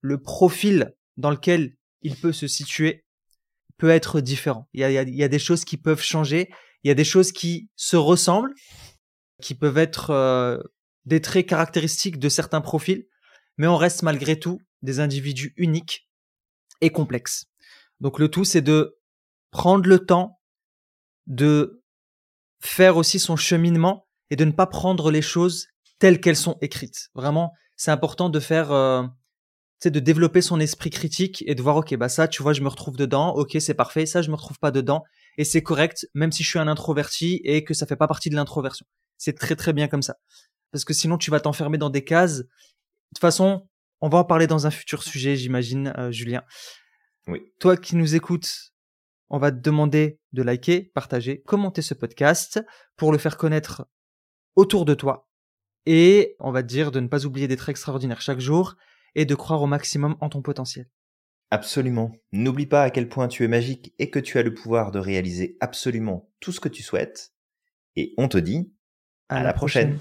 [0.00, 3.04] le profil dans lequel il peut se situer,
[3.78, 4.68] peut être différent.
[4.72, 6.50] Il y a, des choses qui peuvent changer,
[6.82, 8.54] il y a des choses qui se ressemblent,
[9.40, 10.58] qui peuvent être euh,
[11.04, 13.06] des traits caractéristiques de certains profils,
[13.56, 16.08] mais on reste malgré tout des individus uniques
[16.80, 17.46] et complexes.
[18.00, 18.98] Donc le tout, c'est de
[19.50, 20.40] prendre le temps
[21.26, 21.82] de
[22.60, 27.10] faire aussi son cheminement et de ne pas prendre les choses telles qu'elles sont écrites.
[27.14, 29.04] Vraiment, c'est important de faire, euh,
[29.84, 32.68] de développer son esprit critique et de voir, ok, bah ça, tu vois, je me
[32.68, 35.04] retrouve dedans, ok, c'est parfait, ça, je me retrouve pas dedans,
[35.38, 38.30] et c'est correct, même si je suis un introverti et que ça fait pas partie
[38.30, 38.86] de l'introversion.
[39.18, 40.16] C'est très très bien comme ça.
[40.72, 42.38] Parce que sinon, tu vas t'enfermer dans des cases.
[42.38, 42.44] De
[43.14, 43.68] toute façon,
[44.00, 46.42] on va en parler dans un futur sujet, j'imagine, euh, Julien.
[47.28, 47.40] Oui.
[47.60, 48.72] Toi qui nous écoutes,
[49.30, 52.60] on va te demander de liker, partager, commenter ce podcast
[52.96, 53.86] pour le faire connaître
[54.56, 55.28] autour de toi.
[55.86, 58.76] Et on va te dire de ne pas oublier d'être extraordinaire chaque jour
[59.14, 60.88] et de croire au maximum en ton potentiel.
[61.50, 62.12] Absolument.
[62.32, 64.98] N'oublie pas à quel point tu es magique et que tu as le pouvoir de
[64.98, 67.34] réaliser absolument tout ce que tu souhaites.
[67.94, 68.72] Et on te dit
[69.28, 69.98] à, la, prochaine.